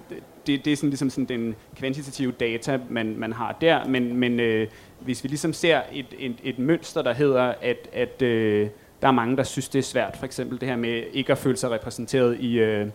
[0.47, 4.39] det, det er sådan, ligesom sådan den kvantitative data, man, man har der, men, men
[4.39, 4.67] øh,
[4.99, 8.69] hvis vi ligesom ser et, et, et mønster, der hedder, at, at øh,
[9.01, 11.37] der er mange, der synes, det er svært, for eksempel det her med ikke at
[11.37, 12.87] føle sig repræsenteret i, øh,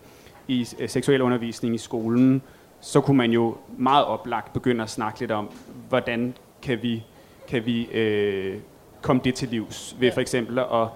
[0.49, 2.43] i øh, seksuel undervisning i skolen,
[2.81, 5.51] så kunne man jo meget oplagt begynde at snakke lidt om,
[5.89, 7.03] hvordan kan vi,
[7.49, 8.57] kan vi øh,
[9.03, 10.89] komme det til livs ved for eksempel at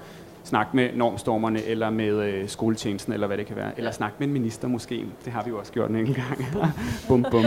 [0.47, 3.71] snakke med normstormerne, eller med øh, skoletjenesten, eller hvad det kan være.
[3.77, 5.05] Eller snakke med en minister måske.
[5.25, 6.47] Det har vi jo også gjort en gang.
[7.09, 7.45] bum, bum.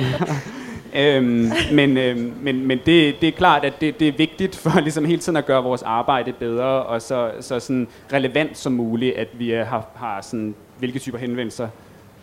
[1.02, 4.80] øhm, men øhm, men, men det, det er klart, at det, det er vigtigt for
[4.82, 9.16] ligesom hele tiden at gøre vores arbejde bedre, og så, så sådan relevant som muligt,
[9.16, 11.68] at vi har, har sådan, hvilke typer henvendelser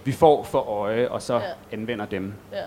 [0.05, 1.41] vi får for øje, og så ja.
[1.73, 2.33] anvender dem.
[2.53, 2.63] Ja.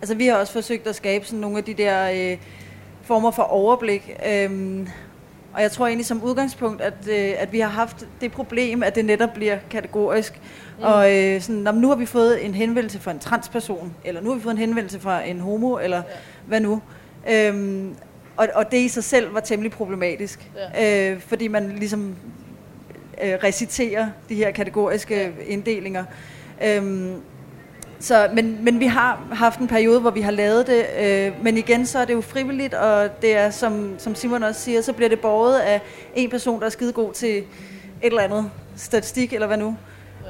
[0.00, 2.38] Altså vi har også forsøgt at skabe sådan nogle af de der øh,
[3.02, 4.10] former for overblik.
[4.28, 4.88] Øhm,
[5.54, 8.94] og jeg tror egentlig som udgangspunkt, at, øh, at vi har haft det problem, at
[8.94, 10.40] det netop bliver kategorisk.
[10.78, 10.84] Mm.
[10.84, 14.36] Og øh, sådan, nu har vi fået en henvendelse fra en transperson, eller nu har
[14.36, 16.02] vi fået en henvendelse fra en homo, eller ja.
[16.46, 16.82] hvad nu.
[17.30, 17.94] Øhm,
[18.36, 21.12] og, og det i sig selv var temmelig problematisk, ja.
[21.12, 22.16] øh, fordi man ligesom
[23.22, 25.30] øh, reciterer de her kategoriske ja.
[25.46, 26.04] inddelinger.
[26.64, 27.20] Øhm,
[28.00, 31.58] så, men, men vi har haft en periode, hvor vi har lavet det, øh, men
[31.58, 34.92] igen så er det jo frivilligt, og det er, som, som Simon også siger, så
[34.92, 35.80] bliver det borget af
[36.14, 37.44] en person, der er skide god til et
[38.02, 39.76] eller andet statistik, eller hvad nu.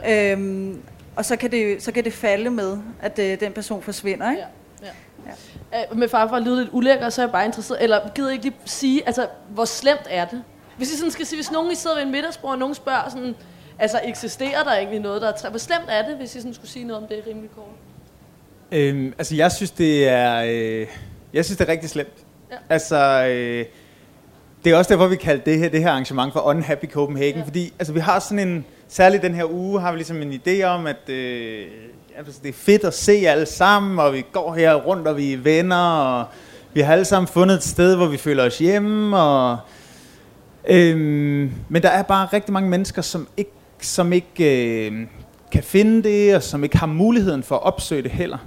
[0.04, 0.32] Ja.
[0.32, 0.82] Øhm,
[1.16, 4.42] og så kan, det, så kan det falde med, at øh, den person forsvinder, ikke?
[4.82, 4.86] Ja.
[4.86, 5.78] Ja.
[5.78, 5.84] Ja.
[5.92, 8.30] Øh, med far for at lyde lidt ulækker, så er jeg bare interesseret, eller gider
[8.30, 10.42] ikke lige sige, altså, hvor slemt er det?
[10.76, 13.10] Hvis I sådan skal sige, hvis nogen I sidder ved en middagsbord, og nogen spørger
[13.10, 13.34] sådan,
[13.78, 15.50] Altså, eksisterer der egentlig noget, der er...
[15.50, 17.64] Hvor slemt er det, hvis I sådan skulle sige noget om det rimelig kort?
[18.72, 20.44] Øhm, altså, jeg synes, det er...
[20.46, 20.86] Øh,
[21.32, 22.24] jeg synes, det er rigtig slemt.
[22.50, 22.56] Ja.
[22.68, 23.26] Altså...
[23.26, 23.64] Øh,
[24.64, 27.44] det er også derfor, vi kaldte det her, det her arrangement for Unhappy Copenhagen, ja.
[27.44, 30.62] fordi altså, vi har sådan en, særligt den her uge, har vi ligesom en idé
[30.62, 31.66] om, at øh,
[32.16, 35.32] altså, det er fedt at se alle sammen, og vi går her rundt, og vi
[35.32, 36.24] er venner, og
[36.74, 39.58] vi har alle sammen fundet et sted, hvor vi føler os hjemme, og,
[40.68, 43.50] øhm, men der er bare rigtig mange mennesker, som ikke
[43.86, 45.06] som ikke øh,
[45.52, 48.38] kan finde det, og som ikke har muligheden for at opsøge det heller.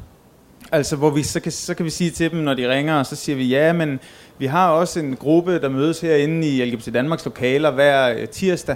[0.71, 3.06] Altså, hvor vi, så, kan, så kan vi sige til dem, når de ringer, og
[3.06, 4.00] så siger vi, ja, men
[4.38, 8.76] vi har også en gruppe, der mødes herinde i LGBT Danmarks lokaler hver øh, tirsdag.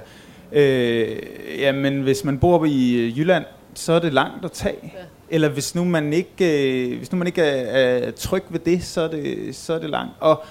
[0.52, 1.17] Øh,
[1.60, 4.78] jamen, hvis man bor i øh, Jylland, så er det langt at tage.
[4.84, 4.89] Ja.
[5.30, 8.84] Eller hvis nu man ikke, øh, hvis nu man ikke er, er tryg ved det,
[8.84, 10.13] så er det, så er det langt.
[10.19, 10.43] Og,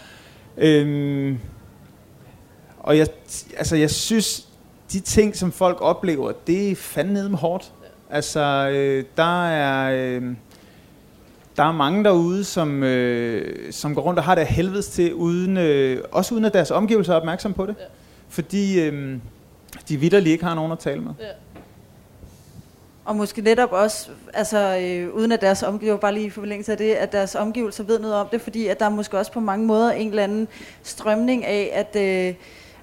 [0.56, 1.36] øh,
[2.78, 3.06] og jeg,
[3.56, 4.49] altså, jeg synes,
[4.92, 7.72] de ting, som folk oplever, det er fandme med hårdt.
[8.10, 9.92] Altså, øh, der er...
[9.94, 10.22] Øh,
[11.56, 15.56] der er mange derude, som, øh, som går rundt og har det helvedes til, uden,
[15.56, 17.74] øh, også uden at deres omgivelser er opmærksom på det.
[17.78, 17.84] Ja.
[18.28, 19.18] Fordi øh,
[19.88, 21.12] de vidderligt ikke har nogen at tale med.
[21.20, 21.26] Ja.
[23.04, 26.78] Og måske netop også, altså øh, uden at deres omgivelser, bare lige i forlængelse af
[26.78, 29.40] det, at deres omgivelser ved noget om det, fordi at der er måske også på
[29.40, 30.48] mange måder en eller anden
[30.82, 32.02] strømning af, at...
[32.02, 32.34] Øh,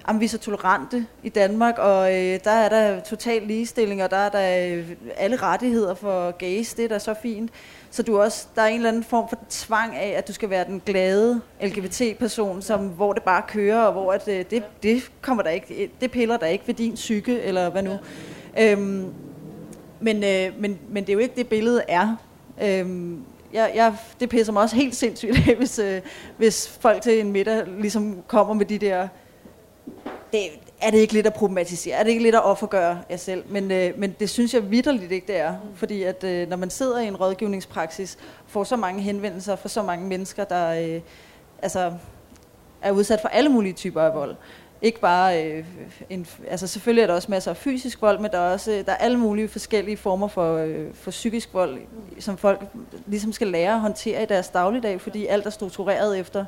[0.08, 4.10] jamen, vi er så tolerante i Danmark, og øh, der er der total ligestilling, og
[4.10, 7.50] der er der øh, alle rettigheder for gays, det er da så fint.
[7.90, 10.50] Så du også, der er en eller anden form for tvang af, at du skal
[10.50, 15.10] være den glade LGBT-person, som, hvor det bare kører, og hvor at, øh, det, det,
[15.20, 17.98] kommer der ikke, det piller der ikke ved din psyke, eller hvad nu.
[18.56, 18.72] Ja.
[18.72, 19.12] Øhm,
[20.00, 22.16] men, øh, men, men det er jo ikke det, billede er.
[22.62, 26.00] Øhm, jeg, jeg, det pisser mig også helt sindssygt af, hvis, øh,
[26.36, 29.08] hvis folk til en middag ligesom kommer med de der
[30.32, 30.40] det,
[30.80, 31.94] er det ikke lidt at problematisere?
[31.96, 33.44] Er det ikke lidt at offergøre jer selv?
[33.48, 35.54] Men, øh, men det synes jeg vidderligt ikke, det er.
[35.74, 39.82] Fordi at øh, når man sidder i en rådgivningspraksis, får så mange henvendelser fra så
[39.82, 41.00] mange mennesker, der øh,
[41.62, 41.92] altså,
[42.82, 44.36] er udsat for alle mulige typer af vold.
[44.82, 45.64] Ikke bare, øh,
[46.10, 48.92] en, altså selvfølgelig er der også masser af fysisk vold, men der er også der
[48.92, 51.78] er alle mulige forskellige former for, øh, for psykisk vold,
[52.18, 52.62] som folk
[53.06, 56.44] ligesom skal lære at håndtere i deres dagligdag, fordi alt er struktureret efter,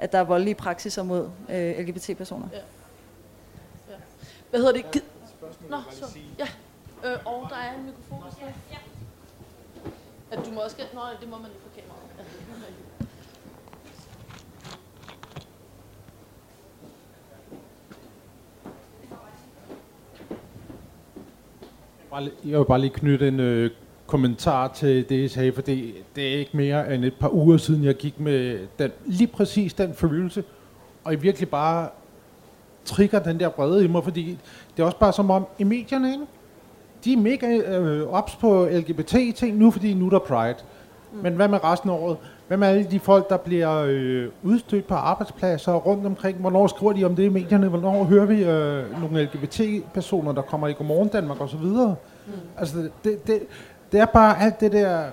[0.00, 2.48] at der er voldelige praksiser mod øh, LGBT-personer.
[2.52, 2.58] Ja.
[4.50, 4.90] Hvad hedder det?
[4.92, 5.00] Gid...
[5.68, 6.04] Nå, så.
[6.38, 6.48] Ja.
[7.04, 8.18] Øh, og der er en mikrofon.
[8.70, 8.76] Ja.
[10.30, 10.76] At du må også...
[10.94, 12.00] Nå, det må man ikke på kameraet.
[22.44, 23.70] Jeg vil bare lige knytte en øh,
[24.06, 27.56] kommentar til det, I sagde, for det, det er ikke mere end et par uger
[27.56, 30.44] siden, jeg gik med den, lige præcis den følelse,
[31.04, 31.88] og i virkelig bare
[32.90, 34.38] trigger den der brede i mig, fordi
[34.76, 36.26] det er også bare som om i medierne, ikke?
[37.04, 40.54] de er mega øh, ops på LGBT-ting nu, fordi nu er der Pride.
[41.12, 41.18] Mm.
[41.22, 42.16] Men hvad med resten af året?
[42.48, 46.38] Hvad med alle de folk, der bliver øh, udstødt på arbejdspladser rundt omkring?
[46.38, 47.68] Hvornår skriver de om det i medierne?
[47.68, 51.58] Hvornår hører vi øh, nogle LGBT-personer, der kommer i Godmorgen Danmark osv.?
[51.58, 52.32] Mm.
[52.58, 53.42] Altså, det, det,
[53.92, 55.04] det er bare alt det der...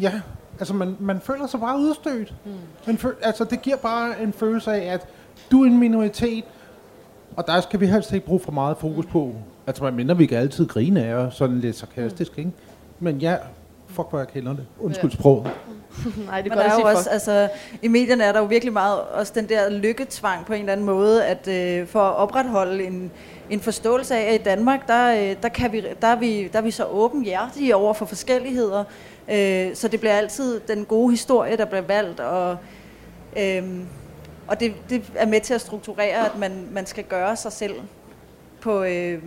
[0.00, 0.12] Ja,
[0.58, 2.34] altså man, man føler sig bare udstødt.
[2.44, 2.52] Mm.
[2.86, 5.06] Man føl, altså, det giver bare en følelse af, at
[5.50, 6.44] du er en minoritet,
[7.36, 9.32] og der skal vi helst ikke bruge for meget fokus på.
[9.66, 12.50] Altså, man mindre vi kan altid grine af og sådan lidt sarkastisk, ikke?
[13.00, 13.36] Men ja,
[13.88, 14.66] fuck hvor jeg kender det.
[14.80, 15.16] Undskyld Ja.
[15.16, 15.50] sproget.
[16.26, 17.48] Nej, det Men er der er jo sige også, altså,
[17.82, 20.86] i medierne er der jo virkelig meget også den der lykketvang på en eller anden
[20.86, 23.10] måde, at øh, for at opretholde en,
[23.50, 26.58] en forståelse af, at i Danmark, der, øh, der, kan vi, der, er vi, der
[26.58, 28.84] er vi så åbenhjertige over for forskelligheder,
[29.30, 32.56] øh, så det bliver altid den gode historie, der bliver valgt, og,
[33.38, 33.62] øh,
[34.48, 37.74] og det, det er med til at strukturere, at man, man skal gøre sig selv
[38.60, 39.22] på øh,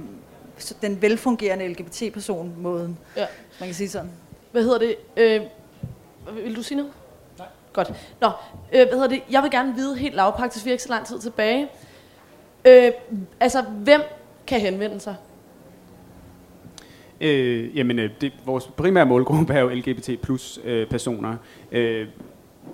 [0.81, 3.25] den velfungerende LGBT-person-måden, Ja.
[3.59, 4.11] man kan sige sådan.
[4.51, 4.95] Hvad hedder det?
[5.17, 5.41] Øh,
[6.45, 6.91] vil du sige noget?
[7.37, 7.47] Nej.
[7.73, 7.93] Godt.
[8.21, 8.27] Nå,
[8.73, 9.21] øh, hvad hedder det?
[9.31, 11.67] Jeg vil gerne vide helt lavpraktisk, vi har ikke så lang tid tilbage.
[12.65, 12.91] Øh,
[13.39, 14.01] altså, hvem
[14.47, 15.15] kan henvende sig?
[17.21, 21.35] Øh, jamen, øh, det, vores primære målgruppe er jo LGBT plus øh, personer.
[21.71, 22.07] Øh,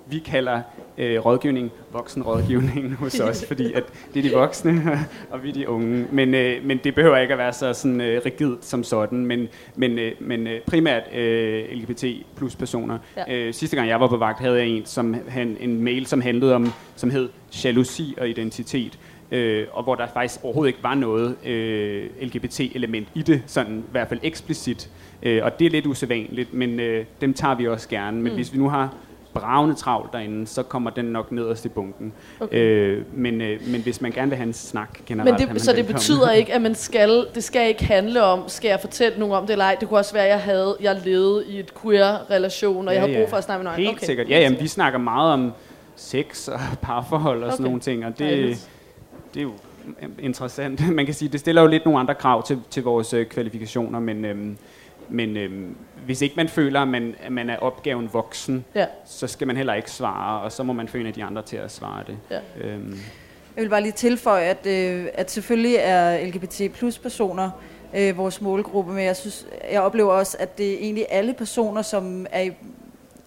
[0.06, 0.62] vi kalder
[0.98, 5.00] øh, rådgivning voksenrådgivning hos os, fordi at det er de voksne,
[5.32, 6.08] og vi er de unge.
[6.12, 9.48] Men, øh, men det behøver ikke at være så sådan, øh, rigidt som sådan, men,
[9.76, 12.06] men, øh, men øh, primært øh, LGBT
[12.38, 12.98] plus personer.
[13.18, 13.24] Ja.
[13.28, 13.36] Ja.
[13.36, 16.22] Øh, sidste gang jeg var på vagt, havde jeg en, som, han, en mail, som
[16.22, 17.30] handlede om, som hed
[17.64, 19.00] jalousi og identitet.
[19.32, 23.92] Øh, og hvor der faktisk overhovedet ikke var noget øh, LGBT-element i det, sådan i
[23.92, 24.90] hvert fald eksplicit.
[25.24, 28.22] Øh, og det er lidt usædvanligt, men øh, dem tager vi også gerne.
[28.22, 28.36] Men mm.
[28.36, 28.96] hvis vi nu har
[29.34, 32.14] bravende travlt derinde, så kommer den nok nederst i bunken.
[32.40, 32.58] Okay.
[32.58, 35.74] Øh, men, øh, men hvis man gerne vil have en snak generelt, Men det, så
[35.74, 39.36] det betyder ikke, at man skal, det skal ikke handle om, skal jeg fortælle nogen
[39.36, 39.78] om det eller ej?
[39.80, 43.16] Det kunne også være, at jeg havde, jeg levede i et queer-relation, og jeg havde
[43.16, 43.86] brug for at snakke med nogen.
[43.86, 44.06] Helt okay.
[44.06, 44.30] sikkert.
[44.30, 45.52] Ja, jamen, vi snakker meget om
[45.96, 47.70] sex og parforhold og sådan Okay.
[47.70, 48.70] nogle ting, og det, Dejligt.
[49.34, 49.52] det er jo
[50.20, 50.90] interessant.
[50.96, 54.00] Man kan sige, det stiller jo lidt nogle andre krav til, til vores øh, kvalifikationer,
[54.00, 54.58] men, øhm,
[55.10, 58.86] men øhm, hvis ikke man føler, at man, at man er opgaven voksen, Ja.
[59.06, 61.42] så skal man heller ikke svare, og så må man få en af de andre
[61.42, 62.18] til at svare det.
[62.32, 62.40] Ja.
[62.68, 63.00] Øhm,
[63.56, 67.50] Jeg vil bare lige tilføje, at, øh, at selvfølgelig er LGBT plus personer
[67.96, 71.82] øh, vores målgruppe, men jeg, synes, jeg oplever også, at det er egentlig alle personer,
[71.82, 72.52] som er i,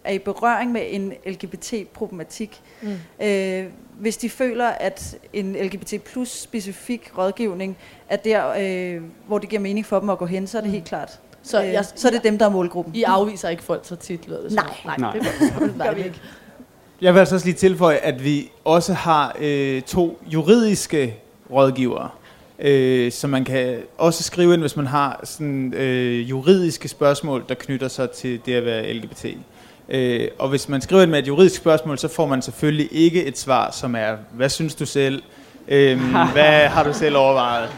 [0.04, 2.60] er i berøring med en LGBT-problematik.
[2.82, 3.26] Mm.
[3.26, 3.64] Øh,
[3.98, 7.76] hvis de føler, at en LGBT plus specifik rådgivning
[8.08, 8.54] er der,
[8.96, 11.20] øh, hvor det giver mening for dem at gå hen, så er det helt klart.
[11.46, 12.94] Så øh, jeg- så er det dem, der er målgruppen.
[12.94, 14.64] I afviser ikke folk så tit, lyder det som.
[14.84, 14.96] Nej.
[14.98, 15.12] Nej, Nej.
[15.12, 15.22] det
[15.58, 16.20] gør, det gør vi ikke.
[17.00, 21.16] Jeg vil altså også lige tilføje, at vi også har øh, to juridiske
[21.52, 22.08] rådgivere,
[22.58, 27.54] øh, så man kan også skrive ind, hvis man har sådan, øh, juridiske spørgsmål, der
[27.54, 29.24] knytter sig til det at være LGBT.
[29.88, 33.24] Øh, og hvis man skriver ind med et juridisk spørgsmål, så får man selvfølgelig ikke
[33.24, 35.22] et svar, som er, hvad synes du selv?
[35.68, 36.00] Øh,
[36.34, 37.68] hvad har du selv overvejet?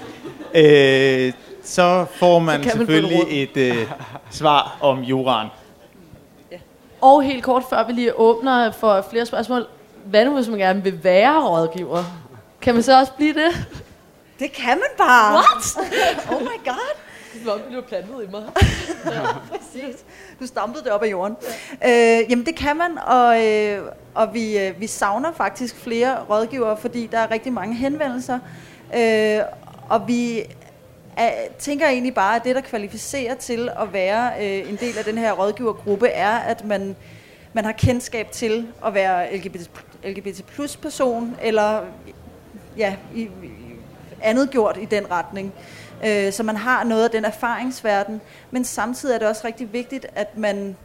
[0.54, 1.32] Øh,
[1.68, 3.90] så får man Så man selvfølgelig et øh,
[4.30, 5.48] svar om juraen.
[7.00, 9.66] Og helt kort, før vi lige åbner for flere spørgsmål.
[10.04, 12.04] Hvad nu, hvis man gerne vil være rådgiver?
[12.60, 13.66] Kan man så også blive det?
[14.38, 15.34] Det kan man bare!
[15.34, 15.90] What?
[16.32, 16.96] oh my god!
[17.42, 18.42] Hvor blev plantet i mig.
[19.50, 19.96] Præcis.
[20.40, 21.36] Du stampede det op af jorden.
[21.82, 22.20] Ja.
[22.20, 23.82] Øh, jamen det kan man, og, øh,
[24.14, 28.38] og vi, øh, vi savner faktisk flere rådgivere, fordi der er rigtig mange henvendelser.
[28.96, 29.40] Øh,
[29.88, 30.44] og vi
[31.18, 35.04] er, tænker egentlig bare, at det, der kvalificerer til at være øh, en del af
[35.04, 36.96] den her rådgivergruppe, er, at man,
[37.52, 39.70] man har kendskab til at være LGBT,
[40.04, 41.82] LGBT plus person, eller
[42.76, 43.28] ja, i, i,
[44.22, 45.52] andet gjort i den retning.
[46.06, 48.20] Øh, så man har noget af den erfaringsverden,
[48.50, 50.76] men samtidig er det også rigtig vigtigt, at man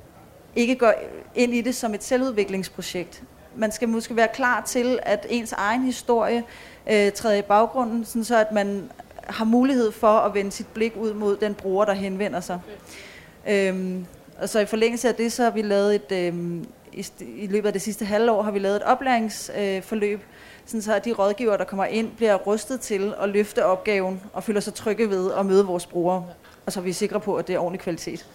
[0.55, 0.93] ikke går
[1.35, 3.23] ind i det som et selvudviklingsprojekt.
[3.55, 6.43] Man skal måske være klar til, at ens egen historie
[6.91, 8.91] øh, træder i baggrunden, sådan så at man
[9.27, 12.59] har mulighed for at vende sit blik ud mod den bruger, der henvender sig.
[13.49, 14.05] Øhm,
[14.41, 17.05] og så i forlængelse af det, så har vi lavet et, øhm, i,
[17.37, 20.25] i løbet af det sidste halvår, har vi lavet et oplæringsforløb, øh,
[20.65, 24.43] sådan så at de rådgivere, der kommer ind, bliver rustet til at løfte opgaven og
[24.43, 26.25] føler sig trygge ved at møde vores brugere.
[26.65, 28.27] Og så er vi sikre på, at det er ordentlig kvalitet.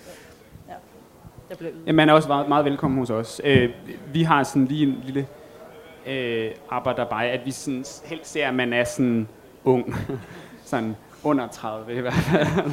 [0.69, 0.73] Ja.
[1.51, 3.41] Jeg bliver Ja, man er også meget, meget velkommen hos os.
[3.45, 3.71] Øh,
[4.13, 5.27] vi har sådan lige en lille
[6.07, 9.29] øh, arbejderbej, at vi sådan helst ser, at man er sådan
[9.65, 9.95] ung.
[10.69, 12.71] sådan under 30 i hvert fald.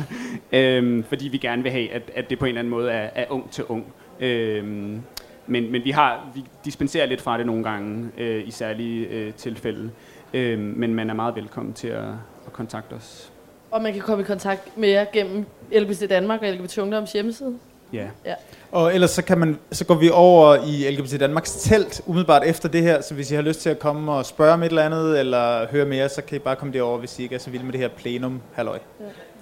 [0.61, 3.09] øhm, fordi vi gerne vil have, at, at det på en eller anden måde er,
[3.15, 3.85] er ung til ung.
[4.19, 5.01] Øhm,
[5.47, 9.33] men, men vi har vi dispenserer lidt fra det nogle gange øh, i særlige øh,
[9.33, 9.91] tilfælde.
[10.33, 12.03] Øhm, men man er meget velkommen til at,
[12.45, 13.31] at kontakte os.
[13.71, 17.57] Og man kan komme i kontakt med jer gennem LGBT Danmark og LGBT Ungdoms hjemmeside.
[17.93, 18.07] Ja.
[18.25, 18.33] Ja.
[18.75, 22.69] Og ellers så, kan man, så går vi over i LGBT Danmarks telt umiddelbart efter
[22.69, 24.83] det her, så hvis I har lyst til at komme og spørge om et eller
[24.83, 27.49] andet, eller høre mere, så kan I bare komme derover, hvis I ikke er så
[27.49, 28.41] vilde med det her plenum.
[28.53, 28.79] Halløj.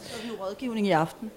[0.02, 1.32] Så er vi jo rådgivning i aften.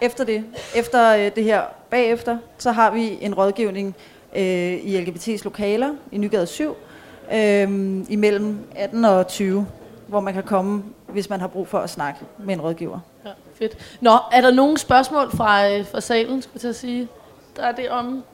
[0.00, 0.44] Efter det,
[0.74, 3.96] efter øh, det her bagefter, så har vi en rådgivning
[4.36, 6.76] øh, i LGBT's lokaler i Nygade 7,
[7.32, 7.70] øh,
[8.08, 9.66] imellem 18 og 20,
[10.06, 10.82] hvor man kan komme,
[11.12, 13.00] hvis man har brug for at snakke med en rådgiver.
[13.24, 13.98] Ja, fedt.
[14.00, 17.08] Nå, er der nogen spørgsmål fra, øh, fra salen, skulle jeg til at sige?
[17.56, 18.24] Der er det om...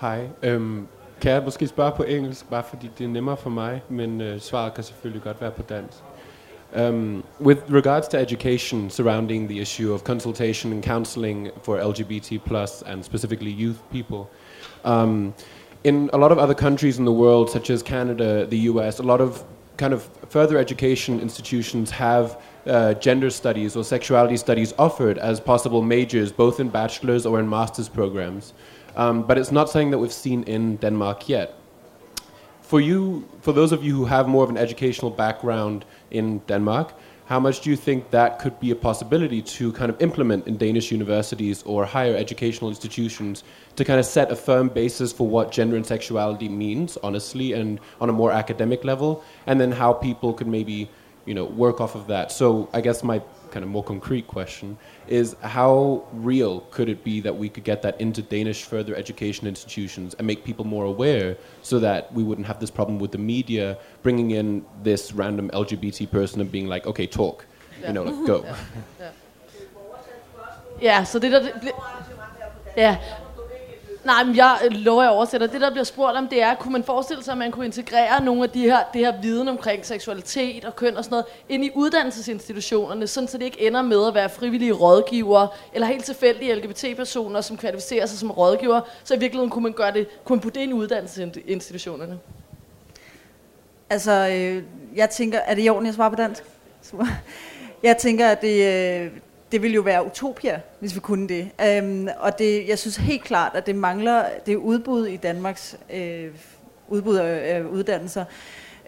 [0.00, 0.28] Hej.
[0.42, 0.86] Øhm,
[1.20, 4.40] kan jeg måske spørge på engelsk, bare fordi det er nemmere for mig, men øh,
[4.40, 5.98] svaret kan selvfølgelig godt være på dansk.
[6.72, 12.82] Um, with regards to education surrounding the issue of consultation and counseling for LGBT plus
[12.86, 14.28] and specifically youth people,
[14.84, 15.34] um,
[15.84, 19.02] in a lot of other countries in the world, such as Canada, the US, a
[19.02, 19.44] lot of
[19.76, 25.80] kind of further education institutions have uh, gender studies or sexuality studies offered as possible
[25.80, 28.52] majors, both in bachelor's or in master's programs.
[28.96, 31.54] Um, but it's not something that we've seen in Denmark yet.
[32.60, 36.92] For you, for those of you who have more of an educational background in Denmark,
[37.30, 40.56] how much do you think that could be a possibility to kind of implement in
[40.56, 43.44] Danish universities or higher educational institutions
[43.76, 47.78] to kind of set a firm basis for what gender and sexuality means, honestly, and
[48.00, 50.90] on a more academic level, and then how people could maybe,
[51.24, 52.32] you know, work off of that?
[52.32, 54.76] So I guess my kind of more concrete question
[55.08, 59.46] is how real could it be that we could get that into Danish further education
[59.46, 63.18] institutions and make people more aware so that we wouldn't have this problem with the
[63.18, 67.44] media bringing in this random LGBT person and being like, okay, talk,
[67.86, 68.44] you know, like, go.
[70.80, 71.04] Yeah.
[71.04, 71.40] så det der...
[71.42, 71.72] Det, bli-
[72.76, 72.96] ja.
[74.04, 75.46] Nej, men jeg øh, lover, jeg oversætter.
[75.46, 78.24] Det, der bliver spurgt om, det er, kunne man forestille sig, at man kunne integrere
[78.24, 81.64] nogle af de her, det her viden omkring seksualitet og køn og sådan noget ind
[81.64, 86.54] i uddannelsesinstitutionerne, sådan så det ikke ender med at være frivillige rådgivere eller helt tilfældige
[86.54, 88.80] LGBT-personer, som kvalificerer sig som rådgiver.
[89.04, 92.18] Så i virkeligheden kunne man gøre det, kunne man putte det ind i uddannelsesinstitutionerne.
[93.90, 94.62] Altså, øh,
[94.96, 96.42] jeg tænker, er det i orden, jeg svarer på dansk?
[97.82, 98.64] Jeg tænker, at det,
[99.04, 99.10] øh,
[99.52, 101.50] det ville jo være utopia, hvis vi kunne det.
[101.66, 106.28] Øhm, og det, jeg synes helt klart, at det mangler det udbud i Danmarks øh,
[106.88, 108.24] udbud af øh, uddannelser.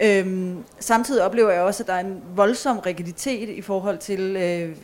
[0.03, 4.77] Øhm, samtidig oplever jeg også, at der er en voldsom rigiditet i forhold til øh,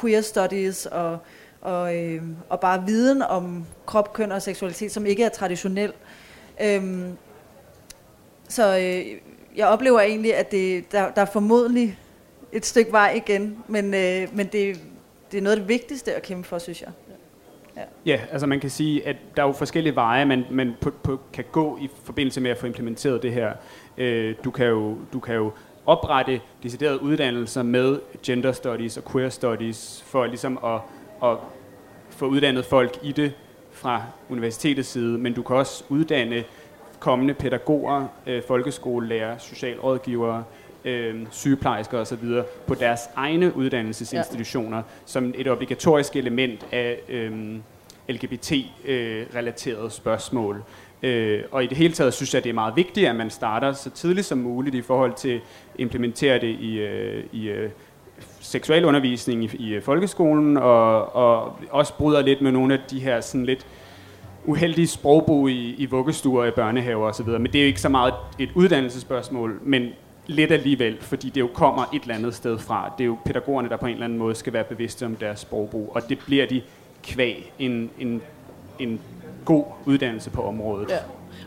[0.00, 1.18] queer studies og,
[1.60, 5.92] og, øh, og bare viden om krop, køn og seksualitet, som ikke er traditionel.
[6.62, 7.16] Øhm,
[8.48, 9.06] så øh,
[9.56, 11.98] jeg oplever egentlig, at det, der, der er formodentlig
[12.52, 14.80] et stykke vej igen, men, øh, men det,
[15.32, 16.90] det er noget af det vigtigste at kæmpe for, synes jeg.
[17.76, 20.90] Ja, ja, altså man kan sige, at der er jo forskellige veje, man, man på,
[21.02, 23.52] på, kan gå i forbindelse med at få implementeret det her.
[23.98, 25.52] Øh, du, kan jo, du kan jo
[25.86, 30.80] oprette deciderede uddannelser med gender studies og queer studies, for ligesom at,
[31.30, 31.36] at
[32.10, 33.32] få uddannet folk i det
[33.70, 36.44] fra universitetets side, men du kan også uddanne
[36.98, 40.44] kommende pædagoger, øh, folkeskolelærer, socialrådgivere,
[40.84, 42.28] øh, sygeplejersker osv.
[42.66, 44.82] på deres egne uddannelsesinstitutioner ja.
[45.06, 47.56] som et obligatorisk element af øh,
[48.08, 50.62] LGBT-relaterede spørgsmål.
[51.02, 53.72] Øh, og i det hele taget synes jeg, det er meget vigtigt, at man starter
[53.72, 55.40] så tidligt som muligt i forhold til at
[55.76, 57.70] implementere det i, øh, i øh,
[58.40, 63.20] seksualundervisning i, i øh, folkeskolen, og, og også bryder lidt med nogle af de her
[63.20, 63.66] sådan lidt
[64.44, 67.26] uheldige sprogbrug i, i vuggestuer, i børnehaver osv.
[67.26, 69.88] Men det er jo ikke så meget et uddannelsesspørgsmål, men
[70.26, 72.92] lidt alligevel, fordi det jo kommer et eller andet sted fra.
[72.98, 75.40] Det er jo pædagogerne, der på en eller anden måde skal være bevidste om deres
[75.40, 76.62] sprogbrug, og det bliver de
[77.02, 78.22] kvæg en, en,
[78.78, 79.00] en
[79.44, 80.90] god uddannelse på området.
[80.90, 80.98] Ja.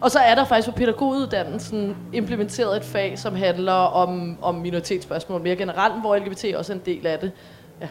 [0.02, 5.42] Og så er der faktisk på pædagoguddannelsen implementeret et fag, som handler om, om minoritetsspørgsmål
[5.42, 7.32] mere generelt, hvor LGBT også er en del af det.
[7.82, 7.88] Ja.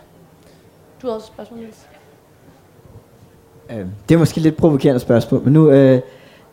[1.02, 1.86] Du har også et spørgsmål, Niels?
[3.70, 6.00] Øh, det er måske lidt provokerende spørgsmål, men nu øh,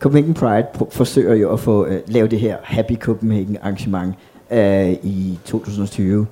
[0.01, 4.15] Copenhagen Pride forsøger jo at få øh, lavet det her Happy Copenhagen arrangement
[4.51, 6.27] øh, i 2020.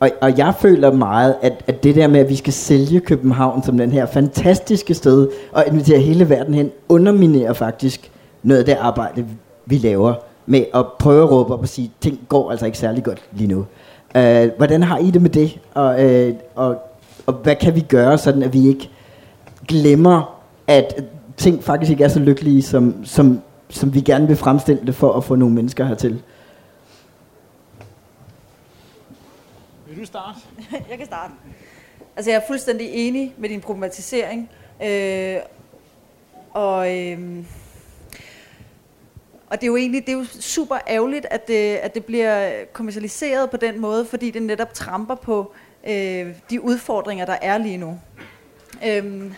[0.00, 3.62] Og, og jeg føler meget, at, at det der med, at vi skal sælge København
[3.62, 8.10] som den her fantastiske sted, og invitere hele verden hen, underminerer faktisk
[8.42, 9.26] noget af det arbejde,
[9.66, 10.14] vi laver,
[10.46, 13.48] med at prøve at råbe op og sige, ting går altså ikke særlig godt lige
[13.48, 13.66] nu.
[14.16, 15.58] Øh, hvordan har I det med det?
[15.74, 16.76] Og, øh, og,
[17.26, 18.90] og hvad kan vi gøre, sådan at vi ikke
[19.68, 21.04] glemmer, at
[21.36, 25.12] ting faktisk ikke er så lykkelige, som, som, som vi gerne vil fremstille det for
[25.12, 26.22] at få nogle mennesker hertil.
[29.88, 30.38] Vil du starte?
[30.90, 31.32] jeg kan starte.
[32.16, 34.50] Altså, jeg er fuldstændig enig med din problematisering.
[34.84, 35.36] Øh,
[36.50, 37.44] og, øh,
[39.50, 42.50] og det er jo egentlig det er jo super ærgerligt, at det, at det bliver
[42.72, 45.52] kommercialiseret på den måde, fordi det netop tramper på
[45.88, 47.98] øh, de udfordringer, der er lige nu.
[48.86, 49.32] Øh,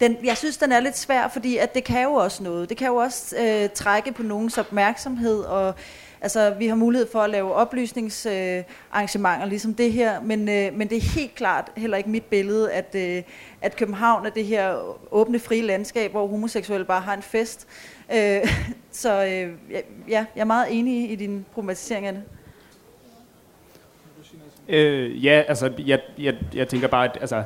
[0.00, 2.68] den, jeg synes, den er lidt svær, fordi at det kan jo også noget.
[2.68, 5.74] Det kan jo også øh, trække på nogens opmærksomhed, og
[6.20, 10.88] altså, vi har mulighed for at lave oplysningsarrangementer, øh, ligesom det her, men, øh, men
[10.88, 13.22] det er helt klart heller ikke mit billede, at, øh,
[13.62, 17.66] at København er det her åbne, frie landskab, hvor homoseksuelle bare har en fest.
[18.14, 18.40] Øh,
[18.90, 19.52] så øh,
[20.08, 22.22] ja, jeg er meget enig i din problematisering af det.
[24.68, 27.44] Øh, ja, altså, jeg, jeg, jeg tænker bare, at altså,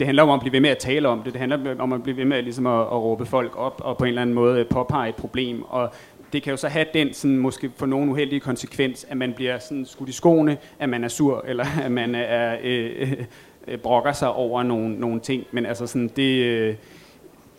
[0.00, 1.32] det handler om at blive ved med at tale om det.
[1.32, 4.04] Det handler om at blive ved med ligesom at, at råbe folk op og på
[4.04, 5.62] en eller anden måde øh, påpege et problem.
[5.62, 5.92] Og
[6.32, 9.58] det kan jo så have den sådan, måske for nogen uheldige konsekvens, at man bliver
[9.58, 13.12] sådan skudt i skoene, at man er sur, eller at man er, øh,
[13.68, 15.46] øh, brokker sig over nogle, nogle ting.
[15.52, 16.74] Men altså sådan, det, øh,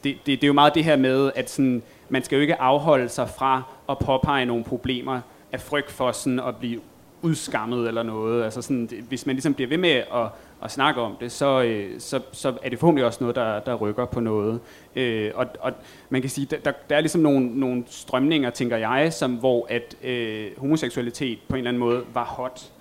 [0.03, 2.61] det, det, det er jo meget det her med, at sådan, man skal jo ikke
[2.61, 5.21] afholde sig fra at påpege nogle problemer
[5.51, 6.79] af frygt for sådan at blive
[7.21, 8.43] udskammet eller noget.
[8.43, 10.27] Altså sådan, hvis man ligesom bliver ved med at,
[10.63, 13.75] at snakke om det, så, øh, så, så er det forhåbentlig også noget, der, der
[13.75, 14.59] rykker på noget.
[14.95, 15.73] Øh, og, og
[16.09, 19.95] man kan sige, der, der er ligesom nogle, nogle strømninger, tænker jeg, som hvor at
[20.03, 22.71] øh, homoseksualitet på en eller anden måde var hot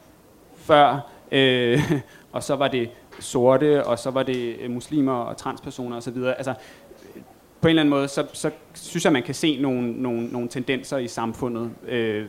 [0.56, 1.92] før, øh,
[2.32, 6.16] og så var det sorte, og så var det øh, muslimer og transpersoner osv.
[6.24, 6.54] Altså,
[7.60, 10.48] på en eller anden måde, så, så synes jeg, man kan se nogle, nogle, nogle
[10.48, 12.26] tendenser i samfundet, øh,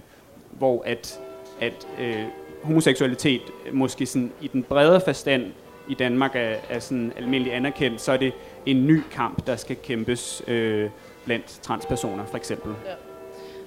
[0.51, 1.19] hvor at
[1.61, 2.25] at øh,
[2.63, 3.41] homoseksualitet
[3.73, 5.45] måske sådan i den brede forstand
[5.87, 8.33] i Danmark er, er sådan almindelig anerkendt, så er det
[8.65, 10.89] en ny kamp, der skal kæmpes øh,
[11.25, 12.73] blandt transpersoner, for eksempel.
[12.85, 12.93] Ja.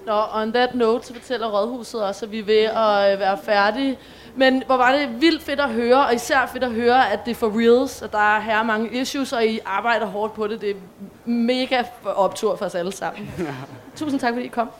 [0.06, 3.38] Nå, on that note, så fortæller Rådhuset også, at vi er ved at øh, være
[3.44, 3.98] færdige.
[4.36, 7.30] Men hvor var det vildt fedt at høre, og især fedt at høre, at det
[7.30, 10.60] er for reals, at der er her mange issues, og I arbejder hårdt på det.
[10.60, 10.74] Det er
[11.24, 13.30] mega optur for os alle sammen.
[13.96, 14.70] Tusind tak, fordi I kom.